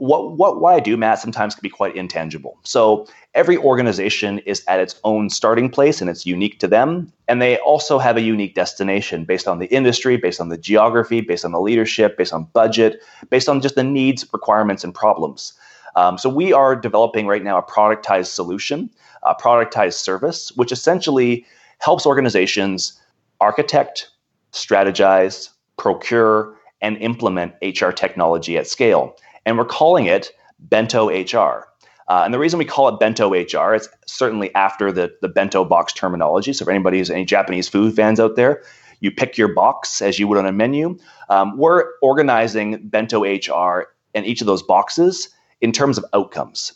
what, 0.00 0.38
what, 0.38 0.60
what 0.60 0.74
I 0.74 0.80
do, 0.80 0.96
Matt, 0.96 1.18
sometimes 1.18 1.54
can 1.54 1.62
be 1.62 1.68
quite 1.68 1.94
intangible. 1.94 2.58
So 2.62 3.06
every 3.34 3.58
organization 3.58 4.38
is 4.40 4.64
at 4.66 4.80
its 4.80 4.98
own 5.04 5.28
starting 5.28 5.68
place 5.68 6.00
and 6.00 6.08
it's 6.08 6.24
unique 6.24 6.58
to 6.60 6.66
them. 6.66 7.12
And 7.28 7.42
they 7.42 7.58
also 7.58 7.98
have 7.98 8.16
a 8.16 8.22
unique 8.22 8.54
destination 8.54 9.24
based 9.24 9.46
on 9.46 9.58
the 9.58 9.66
industry, 9.66 10.16
based 10.16 10.40
on 10.40 10.48
the 10.48 10.56
geography, 10.56 11.20
based 11.20 11.44
on 11.44 11.52
the 11.52 11.60
leadership, 11.60 12.16
based 12.16 12.32
on 12.32 12.44
budget, 12.54 13.02
based 13.28 13.48
on 13.48 13.60
just 13.60 13.74
the 13.74 13.84
needs, 13.84 14.26
requirements, 14.32 14.84
and 14.84 14.94
problems. 14.94 15.52
Um, 15.96 16.16
so 16.16 16.30
we 16.30 16.52
are 16.52 16.74
developing 16.74 17.26
right 17.26 17.44
now 17.44 17.58
a 17.58 17.62
productized 17.62 18.32
solution, 18.32 18.88
a 19.22 19.34
productized 19.34 19.94
service, 19.94 20.50
which 20.56 20.72
essentially 20.72 21.44
helps 21.78 22.06
organizations 22.06 22.98
architect, 23.40 24.10
strategize, 24.52 25.50
procure, 25.76 26.56
and 26.80 26.96
implement 26.98 27.54
HR 27.62 27.90
technology 27.90 28.56
at 28.56 28.66
scale. 28.66 29.16
And 29.46 29.58
we're 29.58 29.64
calling 29.64 30.06
it 30.06 30.32
Bento 30.58 31.08
HR. 31.08 31.66
Uh, 32.08 32.22
and 32.24 32.34
the 32.34 32.38
reason 32.38 32.58
we 32.58 32.64
call 32.64 32.88
it 32.88 32.98
Bento 32.98 33.30
HR, 33.30 33.74
it's 33.74 33.88
certainly 34.06 34.52
after 34.54 34.90
the, 34.90 35.14
the 35.22 35.28
bento 35.28 35.64
box 35.64 35.92
terminology. 35.92 36.52
So, 36.52 36.64
for 36.64 36.72
anybody 36.72 36.98
who's 36.98 37.10
any 37.10 37.24
Japanese 37.24 37.68
food 37.68 37.94
fans 37.94 38.18
out 38.18 38.34
there, 38.34 38.62
you 38.98 39.10
pick 39.10 39.38
your 39.38 39.54
box 39.54 40.02
as 40.02 40.18
you 40.18 40.26
would 40.28 40.38
on 40.38 40.46
a 40.46 40.52
menu. 40.52 40.98
Um, 41.28 41.56
we're 41.56 41.84
organizing 42.02 42.88
Bento 42.88 43.22
HR 43.22 43.86
in 44.14 44.24
each 44.24 44.40
of 44.40 44.46
those 44.46 44.62
boxes 44.62 45.28
in 45.60 45.72
terms 45.72 45.98
of 45.98 46.04
outcomes. 46.12 46.72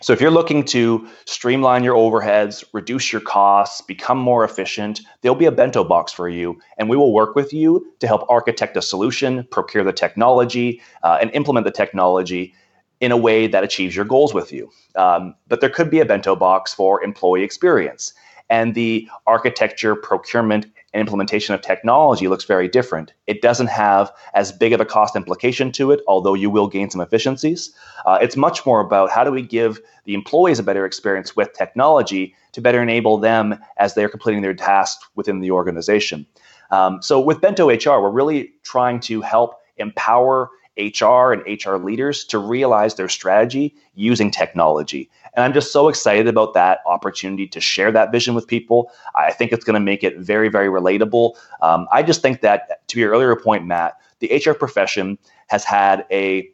So 0.00 0.12
if 0.12 0.20
you're 0.20 0.30
looking 0.30 0.64
to 0.66 1.08
streamline 1.24 1.82
your 1.82 1.94
overheads, 1.94 2.64
reduce 2.72 3.12
your 3.12 3.20
costs, 3.20 3.80
become 3.80 4.18
more 4.18 4.44
efficient, 4.44 5.00
there'll 5.22 5.36
be 5.36 5.46
a 5.46 5.52
bento 5.52 5.82
box 5.82 6.12
for 6.12 6.28
you, 6.28 6.60
and 6.76 6.88
we 6.88 6.96
will 6.96 7.12
work 7.12 7.34
with 7.34 7.52
you 7.52 7.92
to 7.98 8.06
help 8.06 8.24
architect 8.28 8.76
a 8.76 8.82
solution, 8.82 9.44
procure 9.50 9.82
the 9.82 9.92
technology, 9.92 10.80
uh, 11.02 11.18
and 11.20 11.30
implement 11.32 11.64
the 11.64 11.72
technology 11.72 12.54
in 13.00 13.12
a 13.12 13.16
way 13.16 13.46
that 13.46 13.64
achieves 13.64 13.94
your 13.94 14.04
goals 14.04 14.34
with 14.34 14.52
you. 14.52 14.70
Um, 14.96 15.34
but 15.48 15.60
there 15.60 15.70
could 15.70 15.90
be 15.90 16.00
a 16.00 16.04
bento 16.04 16.36
box 16.36 16.74
for 16.74 17.02
employee 17.02 17.42
experience. 17.42 18.12
And 18.50 18.74
the 18.74 19.08
architecture, 19.26 19.94
procurement, 19.94 20.66
and 20.92 21.00
implementation 21.00 21.54
of 21.54 21.60
technology 21.60 22.28
looks 22.28 22.44
very 22.44 22.68
different. 22.68 23.12
It 23.26 23.42
doesn't 23.42 23.66
have 23.66 24.10
as 24.34 24.52
big 24.52 24.72
of 24.72 24.80
a 24.80 24.84
cost 24.84 25.16
implication 25.16 25.70
to 25.72 25.90
it, 25.90 26.00
although 26.06 26.34
you 26.34 26.48
will 26.48 26.66
gain 26.66 26.88
some 26.88 27.00
efficiencies. 27.00 27.74
Uh, 28.06 28.18
it's 28.22 28.36
much 28.36 28.64
more 28.64 28.80
about 28.80 29.10
how 29.10 29.22
do 29.22 29.30
we 29.30 29.42
give 29.42 29.80
the 30.04 30.14
employees 30.14 30.58
a 30.58 30.62
better 30.62 30.86
experience 30.86 31.36
with 31.36 31.52
technology 31.52 32.34
to 32.52 32.60
better 32.60 32.82
enable 32.82 33.18
them 33.18 33.58
as 33.76 33.94
they're 33.94 34.08
completing 34.08 34.42
their 34.42 34.54
tasks 34.54 35.06
within 35.14 35.40
the 35.40 35.50
organization. 35.50 36.26
Um, 36.70 37.02
so 37.02 37.20
with 37.20 37.40
Bento 37.40 37.68
HR, 37.68 38.00
we're 38.00 38.10
really 38.10 38.52
trying 38.62 39.00
to 39.00 39.20
help 39.20 39.54
empower 39.76 40.50
HR 40.78 41.32
and 41.32 41.42
HR 41.64 41.76
leaders 41.76 42.24
to 42.26 42.38
realize 42.38 42.94
their 42.94 43.08
strategy 43.08 43.74
using 43.94 44.30
technology. 44.30 45.10
And 45.34 45.44
I'm 45.44 45.52
just 45.52 45.72
so 45.72 45.88
excited 45.88 46.26
about 46.26 46.54
that 46.54 46.80
opportunity 46.86 47.46
to 47.48 47.60
share 47.60 47.92
that 47.92 48.12
vision 48.12 48.34
with 48.34 48.46
people. 48.46 48.90
I 49.14 49.32
think 49.32 49.52
it's 49.52 49.64
going 49.64 49.74
to 49.74 49.80
make 49.80 50.02
it 50.02 50.18
very, 50.18 50.48
very 50.48 50.68
relatable. 50.68 51.36
Um, 51.60 51.86
I 51.92 52.02
just 52.02 52.22
think 52.22 52.40
that, 52.40 52.86
to 52.88 52.98
your 52.98 53.12
earlier 53.12 53.36
point, 53.36 53.66
Matt, 53.66 53.94
the 54.20 54.42
HR 54.44 54.52
profession 54.52 55.18
has 55.48 55.64
had 55.64 56.06
a 56.10 56.50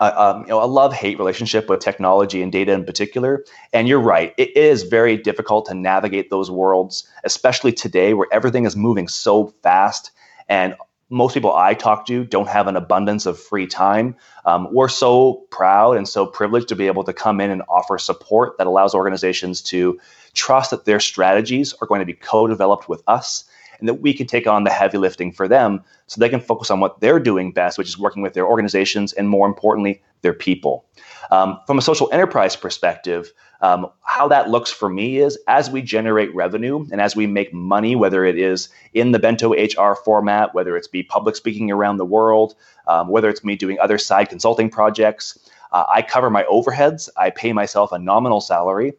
um, 0.00 0.42
you 0.42 0.48
know, 0.48 0.62
a 0.62 0.66
love-hate 0.66 1.18
relationship 1.18 1.68
with 1.68 1.80
technology 1.80 2.40
and 2.42 2.52
data 2.52 2.72
in 2.72 2.84
particular. 2.84 3.44
And 3.72 3.88
you're 3.88 4.00
right; 4.00 4.32
it 4.36 4.56
is 4.56 4.84
very 4.84 5.16
difficult 5.16 5.66
to 5.66 5.74
navigate 5.74 6.30
those 6.30 6.50
worlds, 6.50 7.08
especially 7.24 7.72
today, 7.72 8.14
where 8.14 8.28
everything 8.30 8.64
is 8.64 8.76
moving 8.76 9.08
so 9.08 9.48
fast, 9.62 10.12
and 10.48 10.74
most 11.10 11.34
people 11.34 11.54
I 11.54 11.74
talk 11.74 12.06
to 12.06 12.24
don't 12.24 12.48
have 12.48 12.66
an 12.66 12.76
abundance 12.76 13.26
of 13.26 13.38
free 13.38 13.66
time. 13.66 14.16
Um, 14.44 14.68
we're 14.72 14.88
so 14.88 15.46
proud 15.50 15.96
and 15.96 16.06
so 16.06 16.26
privileged 16.26 16.68
to 16.68 16.76
be 16.76 16.86
able 16.86 17.04
to 17.04 17.12
come 17.12 17.40
in 17.40 17.50
and 17.50 17.62
offer 17.68 17.98
support 17.98 18.58
that 18.58 18.66
allows 18.66 18.94
organizations 18.94 19.62
to 19.62 19.98
trust 20.34 20.70
that 20.70 20.84
their 20.84 21.00
strategies 21.00 21.74
are 21.80 21.86
going 21.86 22.00
to 22.00 22.06
be 22.06 22.12
co 22.12 22.46
developed 22.46 22.88
with 22.88 23.02
us 23.06 23.44
and 23.78 23.88
that 23.88 23.94
we 23.94 24.12
can 24.12 24.26
take 24.26 24.46
on 24.46 24.64
the 24.64 24.70
heavy 24.70 24.98
lifting 24.98 25.32
for 25.32 25.48
them 25.48 25.82
so 26.06 26.20
they 26.20 26.28
can 26.28 26.40
focus 26.40 26.70
on 26.70 26.80
what 26.80 27.00
they're 27.00 27.20
doing 27.20 27.52
best, 27.52 27.78
which 27.78 27.88
is 27.88 27.98
working 27.98 28.22
with 28.22 28.34
their 28.34 28.46
organizations 28.46 29.12
and 29.12 29.28
more 29.28 29.46
importantly, 29.46 30.02
their 30.22 30.32
people. 30.32 30.84
Um, 31.30 31.58
from 31.66 31.78
a 31.78 31.82
social 31.82 32.08
enterprise 32.12 32.56
perspective, 32.56 33.32
um, 33.60 33.88
how 34.02 34.28
that 34.28 34.50
looks 34.50 34.70
for 34.70 34.88
me 34.88 35.18
is 35.18 35.38
as 35.48 35.70
we 35.70 35.82
generate 35.82 36.34
revenue 36.34 36.86
and 36.92 37.00
as 37.00 37.16
we 37.16 37.26
make 37.26 37.52
money, 37.52 37.96
whether 37.96 38.24
it 38.24 38.38
is 38.38 38.68
in 38.94 39.12
the 39.12 39.18
Bento 39.18 39.52
HR 39.52 39.94
format, 39.94 40.54
whether 40.54 40.76
it's 40.76 40.88
be 40.88 41.02
public 41.02 41.36
speaking 41.36 41.70
around 41.70 41.96
the 41.96 42.04
world, 42.04 42.54
um, 42.86 43.08
whether 43.08 43.28
it's 43.28 43.44
me 43.44 43.56
doing 43.56 43.78
other 43.80 43.98
side 43.98 44.28
consulting 44.28 44.70
projects, 44.70 45.38
uh, 45.72 45.84
I 45.88 46.02
cover 46.02 46.30
my 46.30 46.44
overheads. 46.44 47.08
I 47.16 47.30
pay 47.30 47.52
myself 47.52 47.92
a 47.92 47.98
nominal 47.98 48.40
salary, 48.40 48.94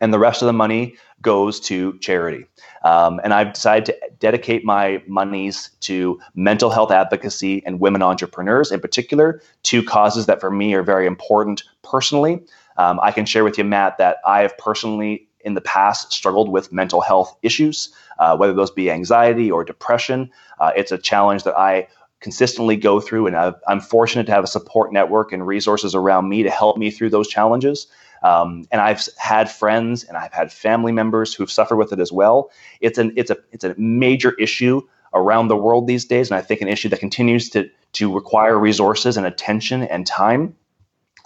and 0.00 0.12
the 0.12 0.18
rest 0.18 0.42
of 0.42 0.46
the 0.46 0.52
money 0.52 0.96
goes 1.22 1.60
to 1.60 1.98
charity. 1.98 2.46
Um, 2.84 3.20
and 3.24 3.32
I've 3.32 3.52
decided 3.54 3.86
to 3.86 3.96
dedicate 4.18 4.64
my 4.64 5.02
monies 5.06 5.70
to 5.80 6.20
mental 6.34 6.70
health 6.70 6.90
advocacy 6.90 7.62
and 7.64 7.80
women 7.80 8.02
entrepreneurs 8.02 8.72
in 8.72 8.80
particular, 8.80 9.40
two 9.62 9.82
causes 9.82 10.26
that 10.26 10.40
for 10.40 10.50
me 10.50 10.74
are 10.74 10.82
very 10.82 11.06
important 11.06 11.62
personally. 11.82 12.42
Um, 12.76 12.98
I 13.02 13.12
can 13.12 13.24
share 13.24 13.44
with 13.44 13.56
you, 13.56 13.64
Matt, 13.64 13.98
that 13.98 14.18
I 14.26 14.40
have 14.42 14.56
personally 14.58 15.28
in 15.44 15.54
the 15.54 15.60
past 15.60 16.12
struggled 16.12 16.48
with 16.48 16.72
mental 16.72 17.00
health 17.00 17.36
issues, 17.42 17.92
uh, 18.18 18.36
whether 18.36 18.52
those 18.52 18.70
be 18.70 18.90
anxiety 18.90 19.50
or 19.50 19.64
depression. 19.64 20.30
Uh, 20.60 20.72
it's 20.76 20.92
a 20.92 20.98
challenge 20.98 21.44
that 21.44 21.56
I 21.58 21.88
consistently 22.20 22.76
go 22.76 23.00
through, 23.00 23.26
and 23.26 23.36
i 23.36 23.52
am 23.68 23.80
fortunate 23.80 24.24
to 24.26 24.32
have 24.32 24.44
a 24.44 24.48
support 24.48 24.92
network 24.92 25.32
and 25.32 25.46
resources 25.46 25.94
around 25.94 26.28
me 26.28 26.42
to 26.44 26.50
help 26.50 26.78
me 26.78 26.90
through 26.90 27.10
those 27.10 27.28
challenges. 27.28 27.88
Um, 28.22 28.66
and 28.70 28.80
I've 28.80 29.06
had 29.18 29.50
friends 29.50 30.04
and 30.04 30.16
I've 30.16 30.32
had 30.32 30.52
family 30.52 30.92
members 30.92 31.34
who've 31.34 31.50
suffered 31.50 31.76
with 31.76 31.92
it 31.92 32.00
as 32.00 32.12
well. 32.12 32.50
It's 32.80 32.98
an 32.98 33.12
it's 33.16 33.30
a 33.30 33.36
it's 33.50 33.64
a 33.64 33.74
major 33.76 34.32
issue 34.38 34.82
around 35.14 35.48
the 35.48 35.56
world 35.56 35.86
these 35.86 36.04
days, 36.04 36.30
and 36.30 36.38
I 36.38 36.40
think 36.40 36.60
an 36.60 36.68
issue 36.68 36.88
that 36.90 37.00
continues 37.00 37.50
to 37.50 37.68
to 37.94 38.14
require 38.14 38.58
resources 38.58 39.16
and 39.16 39.26
attention 39.26 39.82
and 39.82 40.06
time. 40.06 40.54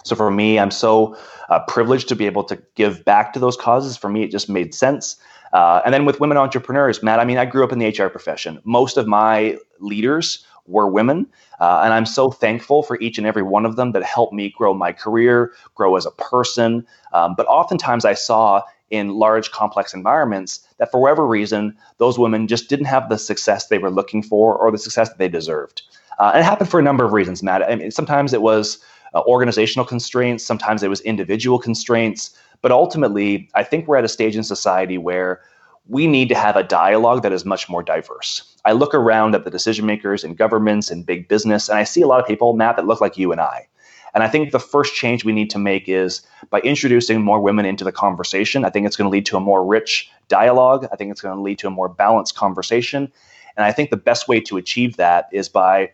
So 0.03 0.15
for 0.15 0.31
me, 0.31 0.57
I'm 0.57 0.71
so 0.71 1.17
uh, 1.49 1.59
privileged 1.67 2.07
to 2.09 2.15
be 2.15 2.25
able 2.25 2.43
to 2.45 2.61
give 2.75 3.03
back 3.05 3.33
to 3.33 3.39
those 3.39 3.57
causes. 3.57 3.97
For 3.97 4.09
me, 4.09 4.23
it 4.23 4.31
just 4.31 4.49
made 4.49 4.73
sense. 4.73 5.17
Uh, 5.53 5.81
and 5.85 5.93
then 5.93 6.05
with 6.05 6.19
women 6.19 6.37
entrepreneurs, 6.37 7.01
Matt, 7.01 7.19
I 7.19 7.25
mean, 7.25 7.37
I 7.37 7.45
grew 7.45 7.63
up 7.63 7.71
in 7.71 7.79
the 7.79 7.87
HR 7.87 8.09
profession. 8.09 8.59
Most 8.63 8.97
of 8.97 9.07
my 9.07 9.57
leaders 9.79 10.45
were 10.67 10.87
women. 10.87 11.27
Uh, 11.59 11.81
and 11.83 11.93
I'm 11.93 12.05
so 12.05 12.29
thankful 12.29 12.83
for 12.83 12.99
each 13.01 13.17
and 13.17 13.25
every 13.25 13.43
one 13.43 13.65
of 13.65 13.75
them 13.75 13.91
that 13.93 14.03
helped 14.03 14.33
me 14.33 14.49
grow 14.49 14.73
my 14.73 14.91
career, 14.91 15.53
grow 15.75 15.95
as 15.95 16.05
a 16.05 16.11
person. 16.11 16.85
Um, 17.13 17.35
but 17.35 17.45
oftentimes 17.47 18.05
I 18.05 18.13
saw 18.13 18.61
in 18.89 19.09
large, 19.09 19.51
complex 19.51 19.93
environments 19.93 20.65
that 20.77 20.91
for 20.91 21.01
whatever 21.01 21.27
reason, 21.27 21.75
those 21.97 22.17
women 22.17 22.47
just 22.47 22.69
didn't 22.69 22.85
have 22.85 23.09
the 23.09 23.17
success 23.17 23.67
they 23.67 23.77
were 23.77 23.91
looking 23.91 24.23
for 24.23 24.55
or 24.55 24.71
the 24.71 24.77
success 24.77 25.09
that 25.09 25.17
they 25.17 25.27
deserved. 25.27 25.81
Uh, 26.19 26.31
and 26.33 26.41
it 26.41 26.45
happened 26.45 26.69
for 26.69 26.79
a 26.79 26.83
number 26.83 27.03
of 27.03 27.13
reasons, 27.13 27.43
Matt. 27.43 27.63
I 27.63 27.75
mean, 27.75 27.91
sometimes 27.91 28.33
it 28.33 28.41
was 28.41 28.79
uh, 29.13 29.21
organizational 29.21 29.85
constraints, 29.85 30.43
sometimes 30.43 30.83
it 30.83 30.89
was 30.89 31.01
individual 31.01 31.59
constraints. 31.59 32.35
But 32.61 32.71
ultimately, 32.71 33.49
I 33.53 33.63
think 33.63 33.87
we're 33.87 33.97
at 33.97 34.03
a 34.03 34.09
stage 34.09 34.35
in 34.35 34.43
society 34.43 34.97
where 34.97 35.41
we 35.89 36.07
need 36.07 36.29
to 36.29 36.35
have 36.35 36.55
a 36.55 36.63
dialogue 36.63 37.21
that 37.23 37.31
is 37.31 37.45
much 37.45 37.69
more 37.69 37.83
diverse. 37.83 38.55
I 38.65 38.73
look 38.73 38.93
around 38.93 39.35
at 39.35 39.43
the 39.43 39.51
decision 39.51 39.85
makers 39.85 40.23
in 40.23 40.35
governments 40.35 40.91
and 40.91 41.05
big 41.05 41.27
business, 41.27 41.69
and 41.69 41.77
I 41.77 41.83
see 41.83 42.01
a 42.01 42.07
lot 42.07 42.19
of 42.19 42.27
people, 42.27 42.53
Matt, 42.53 42.75
that 42.75 42.87
look 42.87 43.01
like 43.01 43.17
you 43.17 43.31
and 43.31 43.39
I. 43.39 43.67
And 44.13 44.23
I 44.23 44.27
think 44.29 44.51
the 44.51 44.59
first 44.59 44.95
change 44.95 45.23
we 45.23 45.31
need 45.31 45.49
to 45.51 45.59
make 45.59 45.87
is 45.87 46.21
by 46.49 46.59
introducing 46.61 47.21
more 47.21 47.39
women 47.39 47.65
into 47.65 47.83
the 47.83 47.91
conversation. 47.91 48.65
I 48.65 48.69
think 48.69 48.87
it's 48.87 48.95
going 48.95 49.05
to 49.05 49.11
lead 49.11 49.25
to 49.27 49.37
a 49.37 49.41
more 49.41 49.63
rich 49.65 50.09
dialogue. 50.27 50.87
I 50.91 50.95
think 50.95 51.11
it's 51.11 51.21
going 51.21 51.35
to 51.35 51.41
lead 51.41 51.59
to 51.59 51.67
a 51.67 51.71
more 51.71 51.87
balanced 51.87 52.35
conversation. 52.35 53.11
And 53.55 53.63
I 53.63 53.71
think 53.71 53.89
the 53.89 53.97
best 53.97 54.27
way 54.27 54.39
to 54.41 54.57
achieve 54.57 54.97
that 54.97 55.27
is 55.31 55.49
by 55.49 55.91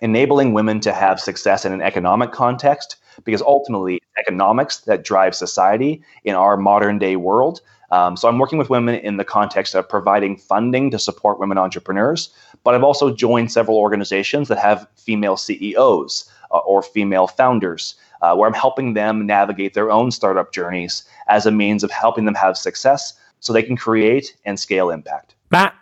enabling 0.00 0.54
women 0.54 0.80
to 0.80 0.92
have 0.92 1.20
success 1.20 1.64
in 1.64 1.72
an 1.72 1.82
economic 1.82 2.32
context, 2.32 2.96
because 3.24 3.42
ultimately, 3.42 4.00
economics 4.18 4.78
that 4.80 5.04
drives 5.04 5.38
society 5.38 6.02
in 6.24 6.34
our 6.34 6.56
modern 6.56 6.98
day 6.98 7.16
world. 7.16 7.60
Um, 7.90 8.16
so 8.16 8.28
I'm 8.28 8.38
working 8.38 8.58
with 8.58 8.70
women 8.70 8.96
in 8.96 9.16
the 9.16 9.24
context 9.24 9.74
of 9.74 9.88
providing 9.88 10.36
funding 10.36 10.90
to 10.90 10.98
support 10.98 11.38
women 11.38 11.58
entrepreneurs, 11.58 12.30
but 12.64 12.74
I've 12.74 12.82
also 12.82 13.14
joined 13.14 13.52
several 13.52 13.78
organizations 13.78 14.48
that 14.48 14.58
have 14.58 14.88
female 14.96 15.36
CEOs 15.36 16.30
uh, 16.50 16.58
or 16.58 16.82
female 16.82 17.28
founders, 17.28 17.94
uh, 18.22 18.34
where 18.34 18.48
I'm 18.48 18.54
helping 18.54 18.94
them 18.94 19.26
navigate 19.26 19.74
their 19.74 19.90
own 19.90 20.10
startup 20.10 20.52
journeys 20.52 21.04
as 21.28 21.46
a 21.46 21.52
means 21.52 21.84
of 21.84 21.90
helping 21.90 22.24
them 22.24 22.34
have 22.34 22.56
success 22.56 23.14
so 23.40 23.52
they 23.52 23.62
can 23.62 23.76
create 23.76 24.36
and 24.44 24.58
scale 24.58 24.90
impact. 24.90 25.36
Matt, 25.50 25.74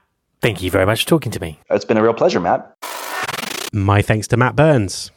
thank 0.43 0.63
you 0.63 0.71
very 0.71 0.85
much 0.85 1.05
for 1.05 1.09
talking 1.09 1.33
to 1.33 1.41
me. 1.41 1.59
It's 1.71 1.85
been 1.85 1.97
a 1.97 2.03
real 2.03 2.15
pleasure, 2.15 2.41
Matt. 2.41 2.77
My 3.73 4.03
thanks 4.03 4.29
to 4.29 4.37
Matt 4.37 4.55
Burns. 4.55 5.11